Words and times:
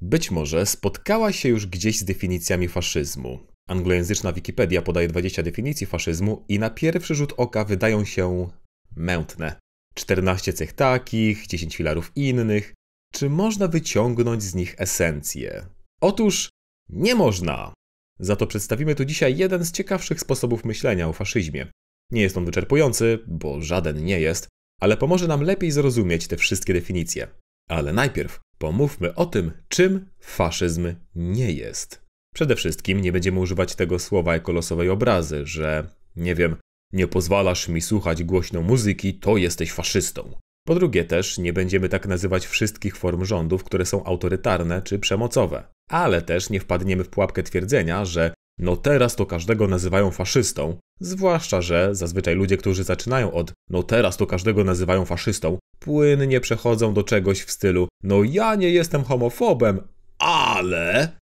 Być 0.00 0.30
może 0.30 0.66
spotkałaś 0.66 1.38
się 1.38 1.48
już 1.48 1.66
gdzieś 1.66 1.98
z 1.98 2.04
definicjami 2.04 2.68
faszyzmu. 2.68 3.38
Anglojęzyczna 3.68 4.32
Wikipedia 4.32 4.82
podaje 4.82 5.08
20 5.08 5.42
definicji 5.42 5.86
faszyzmu 5.86 6.44
i 6.48 6.58
na 6.58 6.70
pierwszy 6.70 7.14
rzut 7.14 7.34
oka 7.36 7.64
wydają 7.64 8.04
się 8.04 8.50
mętne. 8.96 9.60
14 9.94 10.52
cech 10.52 10.72
takich, 10.72 11.46
10 11.46 11.76
filarów 11.76 12.12
innych. 12.14 12.74
Czy 13.12 13.30
można 13.30 13.68
wyciągnąć 13.68 14.42
z 14.42 14.54
nich 14.54 14.74
esencję? 14.78 15.66
Otóż 16.00 16.50
nie 16.88 17.14
można. 17.14 17.72
Za 18.20 18.36
to 18.36 18.46
przedstawimy 18.46 18.94
tu 18.94 19.04
dzisiaj 19.04 19.36
jeden 19.36 19.64
z 19.64 19.72
ciekawszych 19.72 20.20
sposobów 20.20 20.64
myślenia 20.64 21.08
o 21.08 21.12
faszyzmie. 21.12 21.66
Nie 22.12 22.22
jest 22.22 22.36
on 22.36 22.44
wyczerpujący, 22.44 23.18
bo 23.26 23.62
żaden 23.62 24.04
nie 24.04 24.20
jest, 24.20 24.48
ale 24.80 24.96
pomoże 24.96 25.28
nam 25.28 25.42
lepiej 25.42 25.70
zrozumieć 25.70 26.26
te 26.26 26.36
wszystkie 26.36 26.72
definicje. 26.72 27.28
Ale 27.68 27.92
najpierw 27.92 28.40
pomówmy 28.58 29.14
o 29.14 29.26
tym, 29.26 29.52
czym 29.68 30.06
faszyzm 30.20 30.94
nie 31.14 31.52
jest. 31.52 32.02
Przede 32.34 32.56
wszystkim 32.56 33.00
nie 33.00 33.12
będziemy 33.12 33.40
używać 33.40 33.74
tego 33.74 33.98
słowa 33.98 34.32
jako 34.32 34.52
losowej 34.52 34.90
obrazy, 34.90 35.46
że 35.46 35.88
nie 36.16 36.34
wiem, 36.34 36.56
nie 36.92 37.06
pozwalasz 37.06 37.68
mi 37.68 37.80
słuchać 37.80 38.24
głośną 38.24 38.62
muzyki, 38.62 39.14
to 39.14 39.36
jesteś 39.36 39.72
faszystą. 39.72 40.34
Po 40.66 40.74
drugie 40.74 41.04
też 41.04 41.38
nie 41.38 41.52
będziemy 41.52 41.88
tak 41.88 42.06
nazywać 42.06 42.46
wszystkich 42.46 42.96
form 42.96 43.24
rządów, 43.24 43.64
które 43.64 43.86
są 43.86 44.04
autorytarne 44.04 44.82
czy 44.82 44.98
przemocowe. 44.98 45.64
Ale 45.90 46.22
też 46.22 46.50
nie 46.50 46.60
wpadniemy 46.60 47.04
w 47.04 47.08
pułapkę 47.08 47.42
twierdzenia, 47.42 48.04
że 48.04 48.34
no 48.58 48.76
teraz 48.76 49.16
to 49.16 49.26
każdego 49.26 49.68
nazywają 49.68 50.10
faszystą, 50.10 50.78
zwłaszcza, 51.00 51.60
że 51.60 51.94
zazwyczaj 51.94 52.34
ludzie, 52.34 52.56
którzy 52.56 52.84
zaczynają 52.84 53.32
od 53.32 53.52
no 53.70 53.82
teraz 53.82 54.16
to 54.16 54.26
każdego 54.26 54.64
nazywają 54.64 55.04
faszystą, 55.04 55.58
płynnie 55.88 56.40
przechodzą 56.40 56.94
do 56.94 57.02
czegoś 57.02 57.42
w 57.42 57.50
stylu 57.50 57.88
no 58.02 58.22
ja 58.24 58.54
nie 58.54 58.70
jestem 58.70 59.04
homofobem, 59.04 59.80
ale 60.18 61.18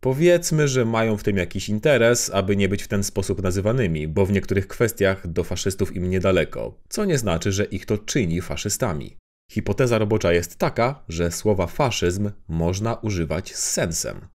Powiedzmy, 0.00 0.68
że 0.68 0.84
mają 0.84 1.16
w 1.16 1.22
tym 1.22 1.36
jakiś 1.36 1.68
interes, 1.68 2.30
aby 2.34 2.56
nie 2.56 2.68
być 2.68 2.82
w 2.82 2.88
ten 2.88 3.04
sposób 3.04 3.42
nazywanymi, 3.42 4.08
bo 4.08 4.26
w 4.26 4.32
niektórych 4.32 4.68
kwestiach 4.68 5.26
do 5.26 5.44
faszystów 5.44 5.96
im 5.96 6.10
niedaleko, 6.10 6.80
co 6.88 7.04
nie 7.04 7.18
znaczy, 7.18 7.52
że 7.52 7.64
ich 7.64 7.86
to 7.86 7.98
czyni 7.98 8.40
faszystami. 8.40 9.16
Hipoteza 9.52 9.98
robocza 9.98 10.32
jest 10.32 10.56
taka, 10.56 11.04
że 11.08 11.30
słowa 11.30 11.66
faszyzm 11.66 12.30
można 12.48 12.94
używać 12.94 13.54
z 13.54 13.70
sensem. 13.70 14.28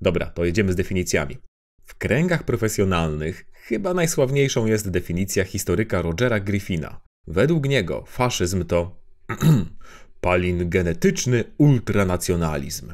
Dobra, 0.00 0.26
to 0.26 0.44
jedziemy 0.44 0.72
z 0.72 0.76
definicjami. 0.76 1.38
W 1.84 1.94
kręgach 1.94 2.42
profesjonalnych 2.42 3.44
chyba 3.52 3.94
najsławniejszą 3.94 4.66
jest 4.66 4.90
definicja 4.90 5.44
historyka 5.44 6.02
Rogera 6.02 6.40
Griffina. 6.40 7.00
Według 7.26 7.68
niego 7.68 8.04
faszyzm 8.06 8.64
to 8.64 9.03
palingenetyczny 10.20 11.44
ultranacjonalizm. 11.58 12.92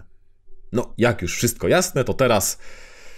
No, 0.72 0.94
jak 0.98 1.22
już 1.22 1.36
wszystko 1.36 1.68
jasne, 1.68 2.04
to 2.04 2.14
teraz 2.14 2.58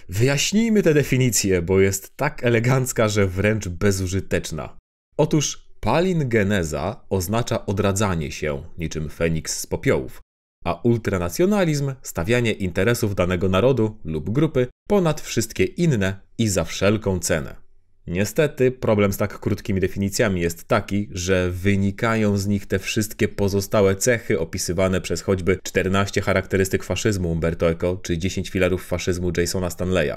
wyjaśnijmy 0.09 0.83
tę 0.83 0.93
definicję, 0.93 1.61
bo 1.61 1.79
jest 1.79 2.17
tak 2.17 2.43
elegancka, 2.43 3.07
że 3.07 3.27
wręcz 3.27 3.67
bezużyteczna. 3.67 4.77
Otóż 5.17 5.67
palingeneza 5.79 7.05
oznacza 7.09 7.65
odradzanie 7.65 8.31
się, 8.31 8.63
niczym 8.77 9.09
Feniks 9.09 9.59
z 9.59 9.67
popiołów, 9.67 10.21
a 10.65 10.73
ultranacjonalizm 10.83 11.93
stawianie 12.01 12.51
interesów 12.51 13.15
danego 13.15 13.49
narodu 13.49 13.99
lub 14.05 14.29
grupy 14.29 14.67
ponad 14.89 15.21
wszystkie 15.21 15.63
inne 15.63 16.19
i 16.37 16.47
za 16.47 16.63
wszelką 16.63 17.19
cenę. 17.19 17.62
Niestety, 18.07 18.71
problem 18.71 19.13
z 19.13 19.17
tak 19.17 19.39
krótkimi 19.39 19.79
definicjami 19.79 20.41
jest 20.41 20.67
taki, 20.67 21.09
że 21.11 21.51
wynikają 21.51 22.37
z 22.37 22.47
nich 22.47 22.65
te 22.65 22.79
wszystkie 22.79 23.27
pozostałe 23.27 23.95
cechy 23.95 24.39
opisywane 24.39 25.01
przez 25.01 25.21
choćby 25.21 25.59
14 25.63 26.21
charakterystyk 26.21 26.83
faszyzmu 26.83 27.31
Umberto 27.31 27.69
Eco 27.69 27.99
czy 28.03 28.17
10 28.17 28.49
filarów 28.49 28.85
faszyzmu 28.85 29.31
Jasona 29.37 29.69
Stanleya. 29.69 30.13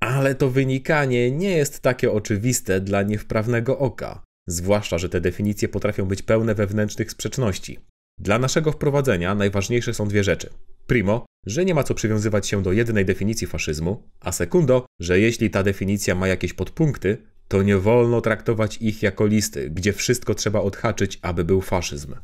Ale 0.00 0.34
to 0.34 0.50
wynikanie 0.50 1.30
nie 1.30 1.50
jest 1.50 1.80
takie 1.80 2.12
oczywiste 2.12 2.80
dla 2.80 3.02
niewprawnego 3.02 3.78
oka, 3.78 4.22
zwłaszcza, 4.48 4.98
że 4.98 5.08
te 5.08 5.20
definicje 5.20 5.68
potrafią 5.68 6.06
być 6.06 6.22
pełne 6.22 6.54
wewnętrznych 6.54 7.10
sprzeczności. 7.10 7.78
Dla 8.20 8.38
naszego 8.38 8.72
wprowadzenia 8.72 9.34
najważniejsze 9.34 9.94
są 9.94 10.08
dwie 10.08 10.24
rzeczy. 10.24 10.50
Primo, 10.86 11.26
że 11.46 11.64
nie 11.64 11.74
ma 11.74 11.82
co 11.82 11.94
przywiązywać 11.94 12.46
się 12.46 12.62
do 12.62 12.72
jednej 12.72 13.04
definicji 13.04 13.46
faszyzmu, 13.46 14.02
a 14.20 14.32
sekundo, 14.32 14.86
że 15.00 15.20
jeśli 15.20 15.50
ta 15.50 15.62
definicja 15.62 16.14
ma 16.14 16.28
jakieś 16.28 16.52
podpunkty, 16.52 17.18
to 17.48 17.62
nie 17.62 17.78
wolno 17.78 18.20
traktować 18.20 18.76
ich 18.76 19.02
jako 19.02 19.26
listy, 19.26 19.70
gdzie 19.70 19.92
wszystko 19.92 20.34
trzeba 20.34 20.60
odhaczyć, 20.60 21.18
aby 21.22 21.44
był 21.44 21.60
faszyzm. 21.60 22.14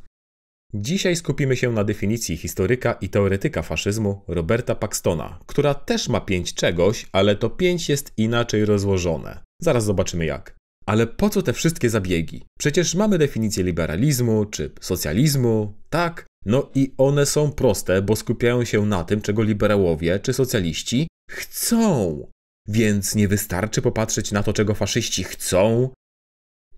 Dzisiaj 0.75 1.17
skupimy 1.17 1.57
się 1.57 1.73
na 1.73 1.85
definicji 1.85 2.37
historyka 2.37 2.93
i 2.93 3.09
teoretyka 3.09 3.63
faszyzmu 3.63 4.23
Roberta 4.29 4.75
Paxtona, 4.75 5.39
która 5.47 5.75
też 5.75 6.09
ma 6.09 6.21
pięć 6.21 6.55
czegoś, 6.55 7.07
ale 7.13 7.37
to 7.37 7.51
pięć 7.51 7.89
jest 7.89 8.13
inaczej 8.17 8.65
rozłożone. 8.65 9.41
Zaraz 9.63 9.85
zobaczymy 9.85 10.27
jak. 10.27 10.57
Ale 10.87 11.07
po 11.07 11.31
co 11.31 11.43
te 11.43 11.53
wszystkie 11.53 11.91
zabiegi? 11.91 12.45
Przecież 12.59 12.95
mamy 12.95 13.19
definicję 13.19 13.65
liberalizmu 13.65 14.45
czy 14.45 14.71
socjalizmu, 14.81 15.75
tak? 15.91 16.27
No 16.47 16.71
i 16.75 16.95
one 16.99 17.27
są 17.27 17.53
proste, 17.53 18.03
bo 18.03 18.17
skupiają 18.17 18.65
się 18.65 18.87
na 18.87 19.05
tym, 19.05 19.21
czego 19.21 19.43
liberałowie 19.43 20.21
czy 20.21 20.33
socjaliści 20.33 21.09
chcą. 21.31 22.27
Więc 22.69 23.15
nie 23.15 23.29
wystarczy 23.29 23.83
popatrzeć 23.83 24.33
na 24.33 24.43
to, 24.43 24.53
czego 24.53 24.75
faszyści 24.75 25.25
chcą? 25.25 25.91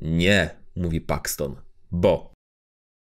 Nie, 0.01 0.51
mówi 0.77 1.01
Paxton, 1.01 1.57
bo 1.91 2.31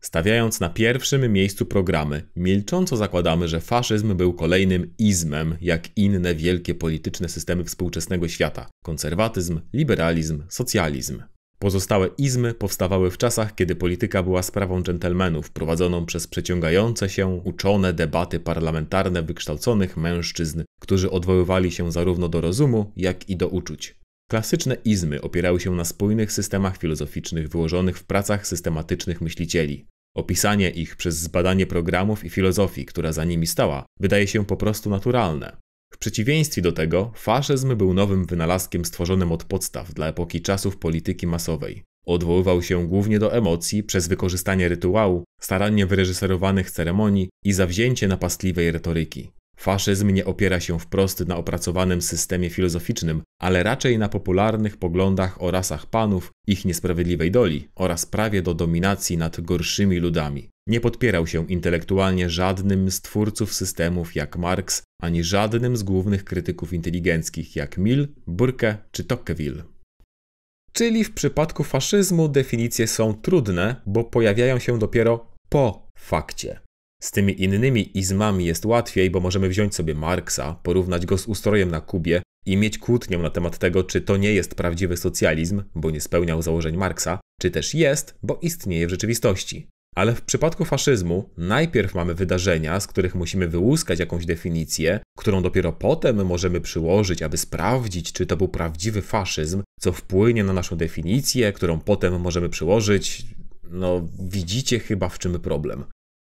Stawiając 0.04 0.60
na 0.60 0.70
pierwszym 0.70 1.34
miejscu 1.34 1.66
programy, 1.66 2.30
milcząco 2.36 2.98
zakładamy, 2.98 3.48
że 3.48 3.62
faszyzm 3.62 4.16
był 4.16 4.34
kolejnym 4.34 4.94
izmem, 4.98 5.58
jak 5.62 5.98
inne 5.98 6.36
wielkie 6.36 6.76
polityczne 6.76 7.30
systemy 7.30 7.64
współczesnego 7.64 8.28
świata 8.28 8.70
konserwatyzm, 8.84 9.60
liberalizm, 9.74 10.44
socjalizm. 10.50 11.24
Pozostałe 11.63 12.09
izmy 12.18 12.53
powstawały 12.53 13.12
w 13.12 13.18
czasach, 13.18 13.56
kiedy 13.56 13.75
polityka 13.75 14.24
była 14.24 14.44
sprawą 14.44 14.84
dżentelmenów, 14.84 15.51
prowadzoną 15.51 16.06
przez 16.06 16.28
przeciągające 16.28 17.09
się 17.09 17.28
uczone 17.44 17.94
debaty 17.94 18.40
parlamentarne 18.40 19.24
wykształconych 19.24 19.97
mężczyzn, 19.97 20.63
którzy 20.81 21.12
odwoływali 21.12 21.72
się 21.72 21.91
zarówno 21.91 22.29
do 22.29 22.41
rozumu, 22.41 22.91
jak 22.96 23.29
i 23.29 23.38
do 23.38 23.47
uczuć. 23.47 23.96
Klasyczne 24.31 24.78
izmy 24.85 25.22
opierały 25.22 25.59
się 25.59 25.72
na 25.72 25.85
spójnych 25.85 26.31
systemach 26.31 26.78
filozoficznych 26.78 27.50
wyłożonych 27.50 27.97
w 27.97 28.03
pracach 28.03 28.47
systematycznych 28.47 29.22
myślicieli. 29.22 29.85
Opisanie 30.16 30.69
ich 30.69 30.95
przez 30.95 31.19
zbadanie 31.19 31.68
programów 31.68 32.25
i 32.25 32.30
filozofii, 32.30 32.85
która 32.85 33.12
za 33.12 33.24
nimi 33.24 33.47
stała, 33.47 33.85
wydaje 34.00 34.28
się 34.28 34.45
po 34.45 34.57
prostu 34.57 34.90
naturalne. 34.90 35.57
W 35.94 35.98
przeciwieństwie 35.98 36.62
do 36.62 36.72
tego, 36.72 37.12
faszyzm 37.16 37.76
był 37.76 37.94
nowym 37.94 38.26
wynalazkiem 38.26 38.86
stworzonym 38.86 39.31
od 39.31 39.44
podstaw 39.44 39.94
dla 39.94 40.08
epoki 40.08 40.42
czasów 40.42 40.78
polityki 40.78 41.28
masowej. 41.28 41.84
Odwoływał 42.06 42.62
się 42.62 42.88
głównie 42.88 43.20
do 43.20 43.34
emocji 43.34 43.84
przez 43.84 44.08
wykorzystanie 44.08 44.68
rytuału, 44.68 45.24
starannie 45.42 45.86
wyreżyserowanych 45.86 46.72
ceremonii 46.72 47.30
i 47.46 47.54
zawzięcie 47.54 48.08
napastliwej 48.08 48.72
retoryki. 48.72 49.31
Faszyzm 49.63 50.09
nie 50.09 50.25
opiera 50.25 50.59
się 50.59 50.79
wprost 50.79 51.19
na 51.28 51.38
opracowanym 51.38 52.01
systemie 52.01 52.50
filozoficznym, 52.50 53.22
ale 53.41 53.63
raczej 53.63 53.97
na 53.97 54.09
popularnych 54.09 54.78
poglądach 54.78 55.41
o 55.41 55.51
rasach 55.51 55.85
panów, 55.85 56.31
ich 56.47 56.66
niesprawiedliwej 56.66 57.31
doli 57.31 57.68
oraz 57.75 58.06
prawie 58.06 58.41
do 58.41 58.53
dominacji 58.53 59.18
nad 59.18 59.41
gorszymi 59.41 59.97
ludami. 59.97 60.50
Nie 60.68 60.81
podpierał 60.81 61.28
się 61.28 61.47
intelektualnie 61.47 62.29
żadnym 62.29 62.91
z 62.91 63.01
twórców 63.01 63.53
systemów 63.53 64.16
jak 64.16 64.38
Marx, 64.38 64.84
ani 65.01 65.24
żadnym 65.24 65.78
z 65.78 65.84
głównych 65.84 66.24
krytyków 66.24 66.74
inteligenckich 66.74 67.56
jak 67.56 67.78
Mill, 67.78 68.07
Burke 68.28 68.78
czy 68.91 69.03
Tocqueville. 69.03 69.63
Czyli 70.74 71.03
w 71.03 71.13
przypadku 71.13 71.63
faszyzmu 71.63 72.28
definicje 72.28 72.88
są 72.88 73.13
trudne, 73.13 73.75
bo 73.85 74.03
pojawiają 74.03 74.59
się 74.59 74.80
dopiero 74.80 75.34
po 75.50 75.88
fakcie. 75.97 76.59
Z 77.03 77.12
tymi 77.12 77.44
innymi 77.44 77.97
izmami 77.97 78.46
jest 78.46 78.66
łatwiej, 78.66 79.09
bo 79.09 79.19
możemy 79.19 79.50
wziąć 79.50 79.75
sobie 79.75 79.95
Marksa, 79.95 80.56
porównać 80.63 81.06
go 81.06 81.18
z 81.18 81.28
ustrojem 81.28 81.72
na 81.72 81.81
Kubie 81.81 82.22
i 82.45 82.57
mieć 82.57 82.78
kłótnię 82.78 83.18
na 83.18 83.30
temat 83.30 83.57
tego, 83.57 83.83
czy 83.83 84.01
to 84.01 84.18
nie 84.18 84.33
jest 84.33 84.56
prawdziwy 84.56 84.98
socjalizm, 84.98 85.63
bo 85.75 85.92
nie 85.92 86.01
spełniał 86.01 86.42
założeń 86.42 86.78
Marksa, 86.78 87.19
czy 87.42 87.51
też 87.51 87.74
jest, 87.74 88.16
bo 88.24 88.39
istnieje 88.42 88.88
w 88.88 88.89
rzeczywistości. 88.89 89.68
Ale 89.95 90.16
w 90.16 90.22
przypadku 90.22 90.66
faszyzmu 90.66 91.30
najpierw 91.38 91.95
mamy 91.95 92.13
wydarzenia, 92.13 92.80
z 92.80 92.88
których 92.88 93.16
musimy 93.16 93.48
wyłuskać 93.48 94.00
jakąś 94.00 94.25
definicję, 94.25 95.00
którą 95.18 95.42
dopiero 95.42 95.74
potem 95.74 96.25
możemy 96.25 96.62
przyłożyć, 96.62 97.22
aby 97.22 97.38
sprawdzić, 97.38 98.13
czy 98.13 98.25
to 98.25 98.38
był 98.38 98.48
prawdziwy 98.48 99.01
faszyzm, 99.01 99.63
co 99.80 99.92
wpłynie 99.92 100.44
na 100.44 100.54
naszą 100.54 100.75
definicję, 100.75 101.54
którą 101.54 101.80
potem 101.80 102.22
możemy 102.22 102.50
przyłożyć. 102.50 103.25
No, 103.72 104.07
widzicie 104.19 104.80
chyba 104.80 105.10
w 105.10 105.19
czym 105.19 105.39
problem. 105.39 105.86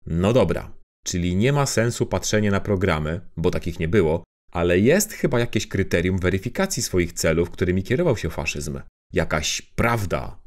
No 0.06 0.32
dobra, 0.32 0.76
czyli 1.04 1.36
nie 1.36 1.52
ma 1.52 1.66
sensu 1.66 2.06
patrzenie 2.06 2.50
na 2.50 2.60
programy, 2.60 3.20
bo 3.36 3.50
takich 3.50 3.78
nie 3.78 3.88
było, 3.88 4.24
ale 4.52 4.78
jest 4.78 5.12
chyba 5.12 5.40
jakieś 5.40 5.66
kryterium 5.66 6.18
weryfikacji 6.18 6.82
swoich 6.82 7.12
celów, 7.12 7.50
którymi 7.50 7.82
kierował 7.82 8.16
się 8.16 8.30
faszyzm. 8.30 8.80
Jakaś 9.12 9.62
prawda. 9.62 10.40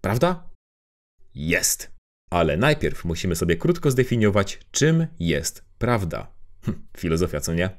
Prawda? 0.00 0.50
Jest. 1.34 1.90
Ale 2.30 2.56
najpierw 2.56 3.04
musimy 3.04 3.36
sobie 3.36 3.56
krótko 3.56 3.90
zdefiniować, 3.90 4.60
czym 4.70 5.06
jest 5.20 5.64
prawda. 5.78 6.32
Hm, 6.64 6.86
filozofia, 6.96 7.40
co 7.40 7.54
nie? 7.54 7.70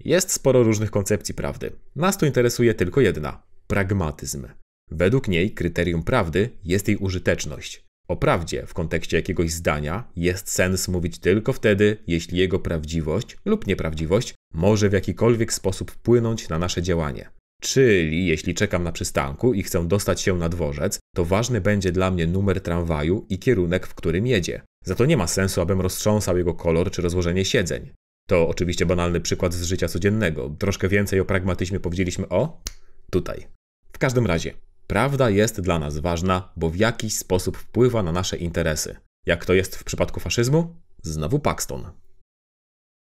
Jest 0.00 0.32
sporo 0.32 0.62
różnych 0.62 0.90
koncepcji 0.90 1.34
prawdy. 1.34 1.72
Nas 1.96 2.18
to 2.18 2.26
interesuje 2.26 2.74
tylko 2.74 3.00
jedna 3.00 3.42
pragmatyzm. 3.66 4.46
Według 4.90 5.28
niej 5.28 5.54
kryterium 5.54 6.02
prawdy 6.02 6.50
jest 6.64 6.88
jej 6.88 6.96
użyteczność. 6.96 7.84
O 8.12 8.16
prawdzie 8.16 8.66
w 8.66 8.74
kontekście 8.74 9.16
jakiegoś 9.16 9.50
zdania 9.50 10.04
jest 10.16 10.50
sens 10.50 10.88
mówić 10.88 11.18
tylko 11.18 11.52
wtedy, 11.52 11.96
jeśli 12.06 12.38
jego 12.38 12.58
prawdziwość 12.58 13.36
lub 13.44 13.66
nieprawdziwość 13.66 14.34
może 14.54 14.88
w 14.88 14.92
jakikolwiek 14.92 15.52
sposób 15.52 15.90
wpłynąć 15.90 16.48
na 16.48 16.58
nasze 16.58 16.82
działanie. 16.82 17.30
Czyli 17.62 18.26
jeśli 18.26 18.54
czekam 18.54 18.82
na 18.82 18.92
przystanku 18.92 19.54
i 19.54 19.62
chcę 19.62 19.88
dostać 19.88 20.20
się 20.20 20.36
na 20.38 20.48
dworzec, 20.48 20.98
to 21.14 21.24
ważny 21.24 21.60
będzie 21.60 21.92
dla 21.92 22.10
mnie 22.10 22.26
numer 22.26 22.60
tramwaju 22.60 23.26
i 23.28 23.38
kierunek, 23.38 23.86
w 23.86 23.94
którym 23.94 24.26
jedzie. 24.26 24.62
Za 24.84 24.94
to 24.94 25.06
nie 25.06 25.16
ma 25.16 25.26
sensu, 25.26 25.60
abym 25.60 25.80
roztrząsał 25.80 26.38
jego 26.38 26.54
kolor 26.54 26.90
czy 26.90 27.02
rozłożenie 27.02 27.44
siedzeń. 27.44 27.90
To 28.28 28.48
oczywiście 28.48 28.86
banalny 28.86 29.20
przykład 29.20 29.54
z 29.54 29.62
życia 29.62 29.88
codziennego. 29.88 30.56
Troszkę 30.58 30.88
więcej 30.88 31.20
o 31.20 31.24
pragmatyzmie 31.24 31.80
powiedzieliśmy 31.80 32.28
o 32.28 32.62
tutaj. 33.10 33.46
W 33.92 33.98
każdym 33.98 34.26
razie, 34.26 34.54
prawda 34.86 35.30
jest 35.30 35.60
dla 35.60 35.78
nas 35.78 35.98
ważna, 35.98 36.52
bo 36.56 36.70
w 36.70 36.76
jakiś 36.76 37.14
sposób 37.16 37.56
wpływa 37.56 38.02
na 38.02 38.12
nasze 38.12 38.36
interesy. 38.36 38.96
Jak 39.26 39.44
to 39.44 39.54
jest 39.54 39.76
w 39.76 39.84
przypadku 39.84 40.20
faszyzmu? 40.20 40.76
Znowu 41.02 41.38
Paxton. 41.38 41.90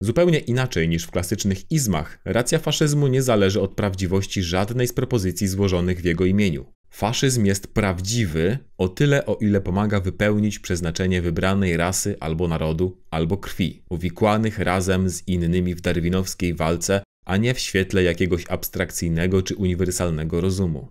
Zupełnie 0.01 0.39
inaczej 0.39 0.89
niż 0.89 1.03
w 1.03 1.11
klasycznych 1.11 1.71
izmach, 1.71 2.19
racja 2.25 2.59
faszyzmu 2.59 3.07
nie 3.07 3.21
zależy 3.21 3.61
od 3.61 3.75
prawdziwości 3.75 4.43
żadnej 4.43 4.87
z 4.87 4.93
propozycji 4.93 5.47
złożonych 5.47 6.01
w 6.01 6.05
jego 6.05 6.25
imieniu. 6.25 6.65
Faszyzm 6.89 7.45
jest 7.45 7.67
prawdziwy 7.67 8.57
o 8.77 8.87
tyle, 8.87 9.25
o 9.25 9.35
ile 9.35 9.61
pomaga 9.61 9.99
wypełnić 9.99 10.59
przeznaczenie 10.59 11.21
wybranej 11.21 11.77
rasy 11.77 12.15
albo 12.19 12.47
narodu, 12.47 13.01
albo 13.09 13.37
krwi, 13.37 13.83
uwikłanych 13.89 14.59
razem 14.59 15.09
z 15.09 15.27
innymi 15.27 15.75
w 15.75 15.81
darwinowskiej 15.81 16.53
walce, 16.53 17.03
a 17.25 17.37
nie 17.37 17.53
w 17.53 17.59
świetle 17.59 18.03
jakiegoś 18.03 18.45
abstrakcyjnego 18.49 19.41
czy 19.41 19.55
uniwersalnego 19.55 20.41
rozumu. 20.41 20.87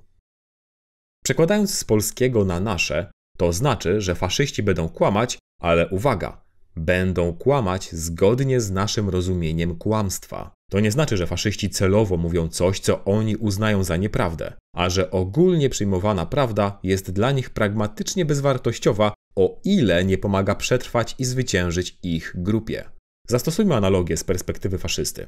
Przekładając 1.26 1.78
z 1.78 1.84
polskiego 1.84 2.44
na 2.44 2.60
nasze, 2.60 3.10
to 3.38 3.52
znaczy, 3.52 4.00
że 4.00 4.14
faszyści 4.14 4.62
będą 4.62 4.88
kłamać, 4.88 5.38
ale 5.60 5.88
uwaga, 5.88 6.44
będą 6.76 7.32
kłamać 7.32 7.92
zgodnie 7.92 8.60
z 8.60 8.70
naszym 8.70 9.08
rozumieniem 9.08 9.76
kłamstwa. 9.76 10.54
To 10.70 10.80
nie 10.80 10.90
znaczy, 10.90 11.16
że 11.16 11.26
faszyści 11.26 11.70
celowo 11.70 12.16
mówią 12.16 12.48
coś, 12.48 12.80
co 12.80 13.04
oni 13.04 13.36
uznają 13.36 13.84
za 13.84 13.96
nieprawdę, 13.96 14.52
a 14.76 14.90
że 14.90 15.10
ogólnie 15.10 15.70
przyjmowana 15.70 16.26
prawda 16.26 16.78
jest 16.82 17.10
dla 17.10 17.32
nich 17.32 17.50
pragmatycznie 17.50 18.24
bezwartościowa, 18.24 19.14
o 19.36 19.60
ile 19.64 20.04
nie 20.04 20.18
pomaga 20.18 20.54
przetrwać 20.54 21.14
i 21.18 21.24
zwyciężyć 21.24 21.98
ich 22.02 22.32
grupie. 22.34 22.84
Zastosujmy 23.28 23.74
analogię 23.74 24.16
z 24.16 24.24
perspektywy 24.24 24.78
faszysty. 24.78 25.26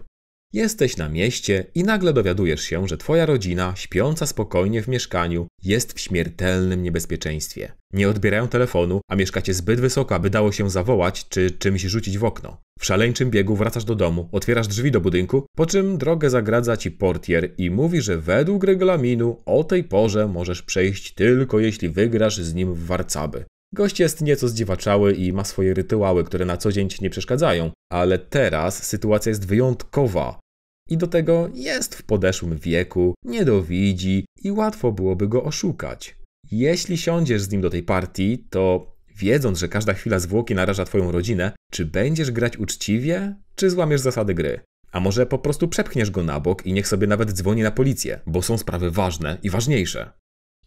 Jesteś 0.56 0.97
na 0.97 1.08
mieście 1.08 1.64
i 1.75 1.85
nagle 1.85 2.12
dowiadujesz 2.12 2.61
się, 2.61 2.88
że 2.88 2.97
twoja 2.97 3.26
rodzina, 3.26 3.73
śpiąca 3.76 4.26
spokojnie 4.26 4.82
w 4.82 4.88
mieszkaniu, 4.88 5.47
jest 5.62 5.93
w 5.93 6.00
śmiertelnym 6.00 6.82
niebezpieczeństwie. 6.82 7.73
Nie 7.93 8.08
odbierają 8.08 8.49
telefonu, 8.49 9.00
a 9.11 9.17
mieszkacie 9.17 9.55
zbyt 9.55 9.81
wysoko, 9.81 10.14
aby 10.14 10.31
dało 10.31 10.53
się 10.53 10.70
zawołać 10.70 11.29
czy 11.29 11.50
czymś 11.50 11.82
rzucić 11.82 12.19
w 12.19 12.25
okno. 12.25 12.61
W 12.79 12.85
szaleńczym 12.85 13.31
biegu 13.31 13.56
wracasz 13.56 13.85
do 13.85 13.94
domu, 13.94 14.29
otwierasz 14.32 14.69
drzwi 14.69 14.91
do 14.91 15.00
budynku, 15.00 15.47
po 15.56 15.67
czym 15.67 15.99
drogę 15.99 16.31
zagradza 16.31 16.76
ci 16.76 16.91
portier 16.91 17.50
i 17.59 17.70
mówi, 17.70 18.00
że 18.00 18.19
według 18.19 18.64
regulaminu 18.64 19.43
o 19.47 19.64
tej 19.64 19.85
porze 19.85 20.29
możesz 20.29 20.62
przejść 20.62 21.14
tylko 21.14 21.61
jeśli 21.61 21.88
wygrasz 21.88 22.37
z 22.37 22.55
nim 22.55 22.75
w 22.75 22.87
warcaby. 22.87 23.44
Gość 23.75 24.00
jest 24.00 24.20
nieco 24.20 24.49
zdziwaczały 24.49 25.12
i 25.14 25.32
ma 25.32 25.44
swoje 25.44 25.75
rytuały, 25.75 26.25
które 26.25 26.44
na 26.44 26.56
co 26.56 26.73
dzień 26.73 26.88
ci 26.88 27.02
nie 27.02 27.11
przeszkadzają, 27.11 27.70
ale 27.93 28.19
teraz 28.19 28.87
sytuacja 28.87 29.31
jest 29.31 29.47
wyjątkowa. 29.47 30.45
I 30.88 30.97
do 30.97 31.06
tego 31.06 31.49
jest 31.55 31.94
w 31.94 32.03
podeszłym 32.03 32.56
wieku, 32.56 33.15
nie 33.25 33.44
dowidzi 33.44 34.25
i 34.43 34.53
łatwo 34.53 34.93
byłoby 34.93 35.29
go 35.29 35.44
oszukać. 35.44 36.17
Jeśli 36.50 36.99
siądziesz 36.99 37.43
z 37.43 37.50
nim 37.50 37.61
do 37.61 37.71
tej 37.71 37.83
partii, 37.83 38.47
to 38.50 38.97
wiedząc, 39.17 39.59
że 39.59 39.69
każda 39.69 39.94
chwila 39.94 40.19
zwłoki 40.19 40.55
naraża 40.55 40.85
twoją 40.85 41.12
rodzinę, 41.12 41.53
czy 41.73 41.87
będziesz 41.87 42.31
grać 42.31 42.56
uczciwie, 42.56 43.37
czy 43.55 43.71
złamiesz 43.71 44.00
zasady 44.00 44.35
gry? 44.35 44.61
A 44.93 45.00
może 45.00 45.27
po 45.27 45.38
prostu 45.38 45.69
przepchniesz 45.69 46.11
go 46.11 46.23
na 46.23 46.41
bok 46.41 46.67
i 46.67 46.73
niech 46.73 46.88
sobie 46.88 47.06
nawet 47.06 47.33
dzwoni 47.33 47.62
na 47.62 47.71
policję, 47.71 48.21
bo 48.27 48.43
są 48.43 48.59
sprawy 48.59 48.91
ważne 48.91 49.38
i 49.43 49.50
ważniejsze. 49.50 50.11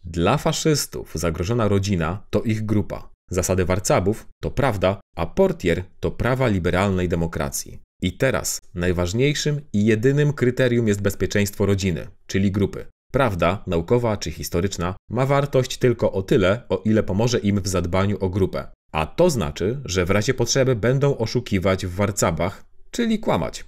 Dla 0.04 0.36
faszystów 0.36 1.12
zagrożona 1.14 1.68
rodzina 1.68 2.26
to 2.30 2.42
ich 2.42 2.64
grupa. 2.64 3.10
Zasady 3.30 3.64
warcabów 3.64 4.28
to 4.42 4.50
prawda, 4.50 5.00
a 5.16 5.26
portier 5.26 5.84
to 6.00 6.10
prawa 6.10 6.48
liberalnej 6.48 7.08
demokracji. 7.08 7.80
I 8.02 8.12
teraz 8.12 8.60
najważniejszym 8.74 9.60
i 9.72 9.84
jedynym 9.84 10.32
kryterium 10.32 10.88
jest 10.88 11.02
bezpieczeństwo 11.02 11.66
rodziny, 11.66 12.06
czyli 12.26 12.52
grupy. 12.52 12.86
Prawda, 13.12 13.64
naukowa 13.66 14.16
czy 14.16 14.30
historyczna, 14.30 14.96
ma 15.10 15.26
wartość 15.26 15.78
tylko 15.78 16.12
o 16.12 16.22
tyle, 16.22 16.62
o 16.68 16.82
ile 16.84 17.02
pomoże 17.02 17.38
im 17.38 17.60
w 17.60 17.68
zadbaniu 17.68 18.18
o 18.20 18.30
grupę. 18.30 18.66
A 18.92 19.06
to 19.06 19.30
znaczy, 19.30 19.80
że 19.84 20.04
w 20.04 20.10
razie 20.10 20.34
potrzeby 20.34 20.76
będą 20.76 21.18
oszukiwać 21.18 21.86
w 21.86 21.94
warcabach, 21.94 22.64
czyli 22.90 23.18
kłamać. 23.18 23.64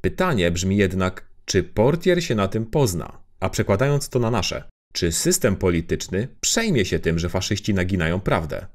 Pytanie 0.00 0.50
brzmi 0.50 0.76
jednak, 0.76 1.28
czy 1.44 1.62
portier 1.62 2.24
się 2.24 2.34
na 2.34 2.48
tym 2.48 2.66
pozna? 2.66 3.18
A 3.40 3.50
przekładając 3.50 4.08
to 4.08 4.18
na 4.18 4.30
nasze, 4.30 4.64
czy 4.92 5.12
system 5.12 5.56
polityczny 5.56 6.28
przejmie 6.40 6.84
się 6.84 6.98
tym, 6.98 7.18
że 7.18 7.28
faszyści 7.28 7.74
naginają 7.74 8.20
prawdę? 8.20 8.66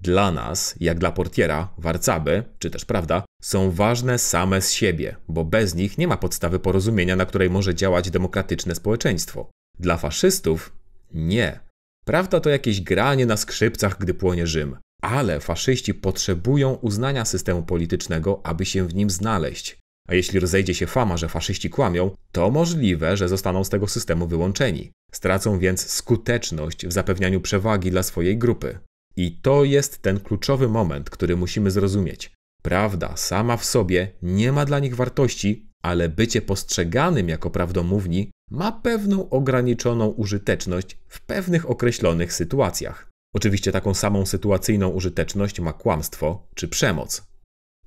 Dla 0.00 0.32
nas, 0.32 0.74
jak 0.80 0.98
dla 0.98 1.12
portiera, 1.12 1.68
warcaby, 1.78 2.44
czy 2.58 2.70
też 2.70 2.84
prawda, 2.84 3.24
są 3.42 3.70
ważne 3.70 4.18
same 4.18 4.62
z 4.62 4.72
siebie, 4.72 5.16
bo 5.28 5.44
bez 5.44 5.74
nich 5.74 5.98
nie 5.98 6.08
ma 6.08 6.16
podstawy 6.16 6.58
porozumienia, 6.58 7.16
na 7.16 7.26
której 7.26 7.50
może 7.50 7.74
działać 7.74 8.10
demokratyczne 8.10 8.74
społeczeństwo. 8.74 9.50
Dla 9.78 9.96
faszystów 9.96 10.72
nie. 11.14 11.60
Prawda 12.04 12.40
to 12.40 12.50
jakieś 12.50 12.80
granie 12.80 13.26
na 13.26 13.36
skrzypcach, 13.36 13.98
gdy 13.98 14.14
płonie 14.14 14.46
Rzym, 14.46 14.76
ale 15.02 15.40
faszyści 15.40 15.94
potrzebują 15.94 16.74
uznania 16.74 17.24
systemu 17.24 17.62
politycznego, 17.62 18.40
aby 18.44 18.64
się 18.66 18.88
w 18.88 18.94
nim 18.94 19.10
znaleźć. 19.10 19.78
A 20.08 20.14
jeśli 20.14 20.40
rozejdzie 20.40 20.74
się 20.74 20.86
fama, 20.86 21.16
że 21.16 21.28
faszyści 21.28 21.70
kłamią, 21.70 22.10
to 22.32 22.50
możliwe, 22.50 23.16
że 23.16 23.28
zostaną 23.28 23.64
z 23.64 23.68
tego 23.68 23.88
systemu 23.88 24.26
wyłączeni. 24.26 24.92
Stracą 25.12 25.58
więc 25.58 25.90
skuteczność 25.90 26.86
w 26.86 26.92
zapewnianiu 26.92 27.40
przewagi 27.40 27.90
dla 27.90 28.02
swojej 28.02 28.38
grupy. 28.38 28.78
I 29.16 29.40
to 29.42 29.64
jest 29.64 30.02
ten 30.02 30.20
kluczowy 30.20 30.68
moment, 30.68 31.10
który 31.10 31.36
musimy 31.36 31.70
zrozumieć. 31.70 32.32
Prawda 32.62 33.16
sama 33.16 33.56
w 33.56 33.64
sobie 33.64 34.12
nie 34.22 34.52
ma 34.52 34.64
dla 34.64 34.78
nich 34.78 34.96
wartości, 34.96 35.66
ale 35.82 36.08
bycie 36.08 36.42
postrzeganym 36.42 37.28
jako 37.28 37.50
prawdomówni 37.50 38.30
ma 38.50 38.72
pewną 38.72 39.30
ograniczoną 39.30 40.06
użyteczność 40.08 40.98
w 41.08 41.20
pewnych 41.20 41.70
określonych 41.70 42.32
sytuacjach. 42.32 43.10
Oczywiście 43.34 43.72
taką 43.72 43.94
samą 43.94 44.26
sytuacyjną 44.26 44.88
użyteczność 44.88 45.60
ma 45.60 45.72
kłamstwo 45.72 46.48
czy 46.54 46.68
przemoc. 46.68 47.26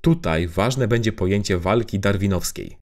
Tutaj 0.02 0.48
ważne 0.48 0.88
będzie 0.88 1.14
pojęcie 1.14 1.58
walki 1.58 2.00
darwinowskiej. 2.00 2.78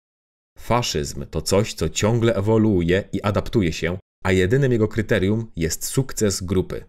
Faszyzm 0.59 1.25
to 1.25 1.41
coś, 1.41 1.73
co 1.73 1.89
ciągle 1.89 2.35
ewoluuje 2.35 3.03
i 3.11 3.21
adaptuje 3.21 3.73
się, 3.73 3.97
a 4.23 4.31
jedynym 4.31 4.71
jego 4.71 4.87
kryterium 4.87 5.51
jest 5.55 5.85
sukces 5.85 6.43
grupy. 6.43 6.85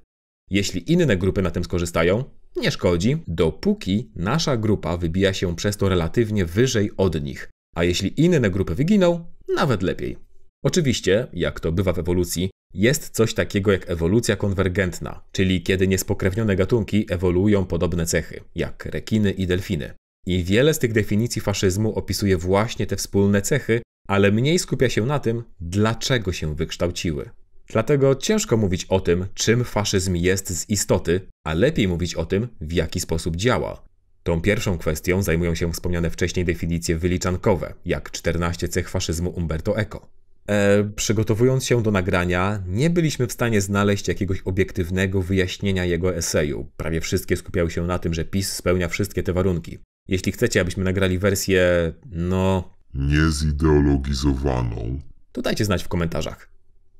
Jeśli 0.51 0.93
inne 0.93 1.17
grupy 1.17 1.43
na 1.43 1.51
tym 1.51 1.65
skorzystają, 1.65 2.25
nie 2.57 2.71
szkodzi, 2.71 3.17
dopóki 3.27 4.11
nasza 4.17 4.57
grupa 4.57 4.97
wybija 4.97 5.33
się 5.33 5.57
przez 5.57 5.77
to 5.77 5.89
relatywnie 5.89 6.45
wyżej 6.45 6.91
od 6.97 7.23
nich, 7.23 7.51
a 7.75 7.85
jeśli 7.85 8.21
inne 8.21 8.51
grupy 8.51 8.75
wyginą, 8.75 9.25
nawet 9.57 9.83
lepiej. 9.83 10.19
Oczywiście, 10.65 11.27
jak 11.33 11.61
to 11.61 11.73
bywa 11.73 11.93
w 11.93 11.99
ewolucji, 11.99 12.51
jest 12.75 13.11
coś 13.11 13.35
takiego 13.35 13.73
jak 13.73 13.91
ewolucja 13.91 14.37
konwergentna, 14.37 15.25
czyli 15.33 15.63
kiedy 15.63 15.89
niespokrewnione 15.89 16.57
gatunki 16.57 17.07
ewoluują 17.11 17.67
podobne 17.67 18.07
cechy, 18.07 18.41
jak 18.55 18.87
rekiny 18.87 19.31
i 19.31 19.47
delfiny. 19.47 19.95
I 20.27 20.45
wiele 20.45 20.75
z 20.75 20.79
tych 20.79 20.93
definicji 20.93 21.43
faszyzmu 21.43 21.95
opisuje 21.95 22.37
właśnie 22.37 22.87
te 22.87 22.97
wspólne 22.97 23.43
cechy, 23.43 23.83
ale 24.09 24.33
mniej 24.33 24.59
skupia 24.59 24.89
się 24.89 25.07
na 25.07 25.19
tym, 25.19 25.43
dlaczego 25.61 26.33
się 26.33 26.55
wykształciły. 26.55 27.31
Dlatego 27.69 28.15
ciężko 28.15 28.57
mówić 28.57 28.85
o 28.85 29.01
tym, 29.01 29.27
czym 29.35 29.65
faszyzm 29.65 30.15
jest 30.15 30.59
z 30.59 30.71
istoty, 30.71 31.21
a 31.45 31.55
lepiej 31.55 31.89
mówić 31.89 32.15
o 32.15 32.27
tym, 32.27 32.49
w 32.61 32.73
jaki 32.73 33.01
sposób 33.01 33.37
działa. 33.37 33.83
Tą 34.23 34.41
pierwszą 34.41 34.79
kwestią 34.79 35.23
zajmują 35.23 35.55
się 35.55 35.73
wspomniane 35.73 36.11
wcześniej 36.11 36.45
definicje 36.45 36.99
wyliczankowe, 36.99 37.75
jak 37.85 38.11
14 38.11 38.69
cech 38.69 38.89
faszyzmu 38.89 39.31
Umberto 39.31 39.79
Eco. 39.79 40.09
E, 40.49 40.85
przygotowując 40.97 41.65
się 41.65 41.83
do 41.83 41.91
nagrania, 41.91 42.63
nie 42.67 42.91
byliśmy 42.91 43.27
w 43.27 43.33
stanie 43.33 43.61
znaleźć 43.61 44.09
jakiegoś 44.09 44.41
obiektywnego 44.41 45.23
wyjaśnienia 45.23 45.85
jego 45.85 46.15
eseju. 46.15 46.71
Prawie 46.77 47.01
wszystkie 47.01 47.37
skupiały 47.37 47.71
się 47.71 47.87
na 47.87 47.99
tym, 47.99 48.15
że 48.15 48.25
PiS 48.25 48.53
spełnia 48.53 48.89
wszystkie 48.89 49.23
te 49.23 49.33
warunki. 49.33 49.79
Jeśli 50.09 50.33
chcecie, 50.33 50.61
abyśmy 50.61 50.85
nagrali 50.85 51.19
wersję, 51.19 51.93
no. 52.11 52.71
niezideologizowaną, 52.95 55.01
to 55.33 55.43
dajcie 55.43 55.65
znać 55.65 55.85
w 55.85 55.89
komentarzach. 55.89 56.54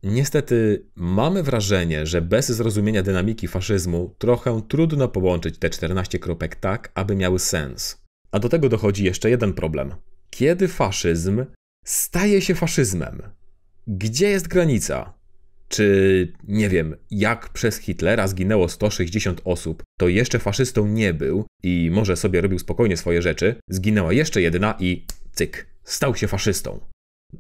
Niestety 0.05 0.87
mamy 0.97 1.43
wrażenie, 1.43 2.07
że 2.07 2.23
bez 2.23 2.49
zrozumienia 2.49 3.03
dynamiki 3.03 3.49
faszyzmu 3.49 4.15
trochę 4.19 4.63
trudno 4.69 5.09
połączyć 5.09 5.59
te 5.59 5.71
14 5.71 6.19
kropek 6.19 6.57
tak, 6.57 6.93
aby 6.95 7.17
miały 7.17 7.39
sens. 7.39 8.03
A 8.33 8.39
do 8.39 8.49
tego 8.49 8.69
dochodzi 8.69 9.05
jeszcze 9.05 9.31
jeden 9.31 9.53
problem. 9.53 9.95
Kiedy 10.31 10.69
faszyzm 10.69 11.45
staje 11.85 12.41
się 12.41 12.55
faszyzmem? 12.55 13.23
Gdzie 13.87 14.29
jest 14.29 14.49
granica? 14.49 15.15
Czy 15.69 16.33
nie 16.49 16.69
wiem, 16.69 16.97
jak 17.11 17.49
przez 17.49 17.77
Hitlera 17.77 18.29
zginęło 18.29 18.69
160 18.69 19.41
osób, 19.45 19.83
to 19.99 20.09
jeszcze 20.09 20.39
faszystą 20.39 20.87
nie 20.87 21.15
był 21.15 21.47
i 21.63 21.91
może 21.93 22.17
sobie 22.17 22.41
robił 22.41 22.59
spokojnie 22.59 22.97
swoje 22.97 23.23
rzeczy, 23.23 23.57
zginęła 23.69 24.13
jeszcze 24.13 24.43
jedna 24.43 24.75
i 24.81 25.07
cyk, 25.33 25.67
stał 25.85 26.15
się 26.15 26.29
faszystą. 26.29 26.81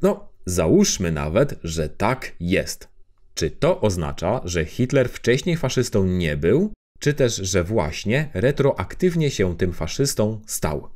No, 0.02 0.33
załóżmy 0.46 1.12
nawet, 1.12 1.54
że 1.62 1.88
tak 1.88 2.32
jest. 2.40 2.88
Czy 3.34 3.50
to 3.50 3.80
oznacza, 3.80 4.40
że 4.44 4.64
Hitler 4.64 5.08
wcześniej 5.08 5.56
faszystą 5.56 6.04
nie 6.04 6.36
był, 6.36 6.72
czy 6.98 7.14
też, 7.14 7.36
że 7.36 7.64
właśnie 7.64 8.30
retroaktywnie 8.34 9.30
się 9.30 9.56
tym 9.56 9.72
faszystą 9.72 10.40
stał? 10.46 10.88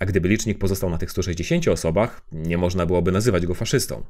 A 0.00 0.06
gdyby 0.06 0.28
licznik 0.28 0.58
pozostał 0.58 0.90
na 0.90 0.98
tych 0.98 1.10
160 1.10 1.68
osobach, 1.68 2.26
nie 2.32 2.58
można 2.58 2.86
byłoby 2.86 3.12
nazywać 3.12 3.46
go 3.46 3.54
faszystą. 3.54 4.04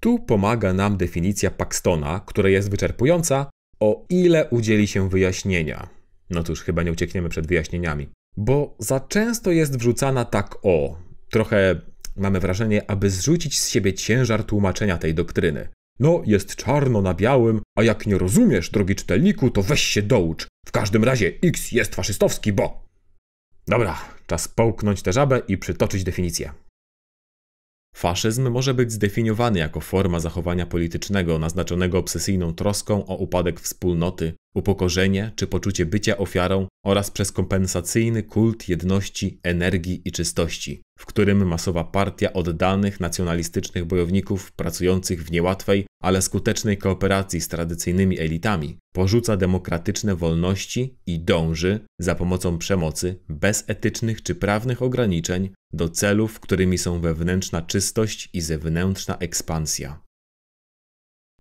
Tu 0.00 0.18
pomaga 0.18 0.72
nam 0.72 0.96
definicja 0.96 1.50
Paxtona, 1.50 2.20
która 2.26 2.48
jest 2.48 2.70
wyczerpująca, 2.70 3.50
o 3.80 4.06
ile 4.08 4.48
udzieli 4.50 4.86
się 4.86 5.08
wyjaśnienia. 5.08 5.88
No 6.30 6.42
cóż, 6.42 6.62
chyba 6.62 6.82
nie 6.82 6.92
uciekniemy 6.92 7.28
przed 7.28 7.46
wyjaśnieniami. 7.46 8.08
Bo 8.36 8.74
za 8.78 9.00
często 9.00 9.50
jest 9.50 9.78
wrzucana 9.78 10.24
tak 10.24 10.56
o. 10.62 10.98
Trochę 11.30 11.80
mamy 12.16 12.40
wrażenie, 12.40 12.90
aby 12.90 13.10
zrzucić 13.10 13.60
z 13.60 13.68
siebie 13.68 13.94
ciężar 13.94 14.44
tłumaczenia 14.44 14.98
tej 14.98 15.14
doktryny. 15.14 15.68
No, 16.00 16.22
jest 16.26 16.56
czarno 16.56 17.02
na 17.02 17.14
białym, 17.14 17.60
a 17.78 17.82
jak 17.82 18.06
nie 18.06 18.18
rozumiesz, 18.18 18.70
drogi 18.70 18.94
czytelniku, 18.94 19.50
to 19.50 19.62
weź 19.62 19.82
się 19.82 20.02
doucz. 20.02 20.46
W 20.66 20.72
każdym 20.72 21.04
razie 21.04 21.32
X 21.42 21.72
jest 21.72 21.94
faszystowski, 21.94 22.52
bo... 22.52 22.84
Dobra, 23.66 23.98
czas 24.26 24.48
połknąć 24.48 25.02
tę 25.02 25.12
żabę 25.12 25.42
i 25.48 25.58
przytoczyć 25.58 26.04
definicję. 26.04 26.52
Faszyzm 27.96 28.50
może 28.50 28.74
być 28.74 28.92
zdefiniowany 28.92 29.58
jako 29.58 29.80
forma 29.80 30.20
zachowania 30.20 30.66
politycznego 30.66 31.38
naznaczonego 31.38 31.98
obsesyjną 31.98 32.54
troską 32.54 33.06
o 33.06 33.16
upadek 33.16 33.60
wspólnoty, 33.60 34.32
upokorzenie 34.54 35.32
czy 35.36 35.46
poczucie 35.46 35.86
bycia 35.86 36.16
ofiarą 36.16 36.66
oraz 36.84 37.10
przez 37.10 37.32
kompensacyjny 37.32 38.22
kult 38.22 38.68
jedności, 38.68 39.40
energii 39.42 40.02
i 40.04 40.12
czystości, 40.12 40.82
w 40.98 41.06
którym 41.06 41.46
masowa 41.46 41.84
partia 41.84 42.32
oddanych 42.32 43.00
nacjonalistycznych 43.00 43.84
bojowników 43.84 44.52
pracujących 44.52 45.24
w 45.24 45.30
niełatwej, 45.30 45.86
ale 46.02 46.22
skutecznej 46.22 46.78
kooperacji 46.78 47.40
z 47.40 47.48
tradycyjnymi 47.48 48.20
elitami 48.20 48.78
porzuca 48.94 49.36
demokratyczne 49.36 50.16
wolności 50.16 50.98
i 51.06 51.20
dąży 51.20 51.80
za 52.00 52.14
pomocą 52.14 52.58
przemocy, 52.58 53.20
bez 53.28 53.64
etycznych 53.66 54.22
czy 54.22 54.34
prawnych 54.34 54.82
ograniczeń, 54.82 55.50
do 55.72 55.88
celów, 55.88 56.40
którymi 56.40 56.78
są 56.78 57.00
wewnętrzna 57.00 57.62
czystość 57.62 58.30
i 58.32 58.40
zewnętrzna 58.40 59.18
ekspansja. 59.18 60.00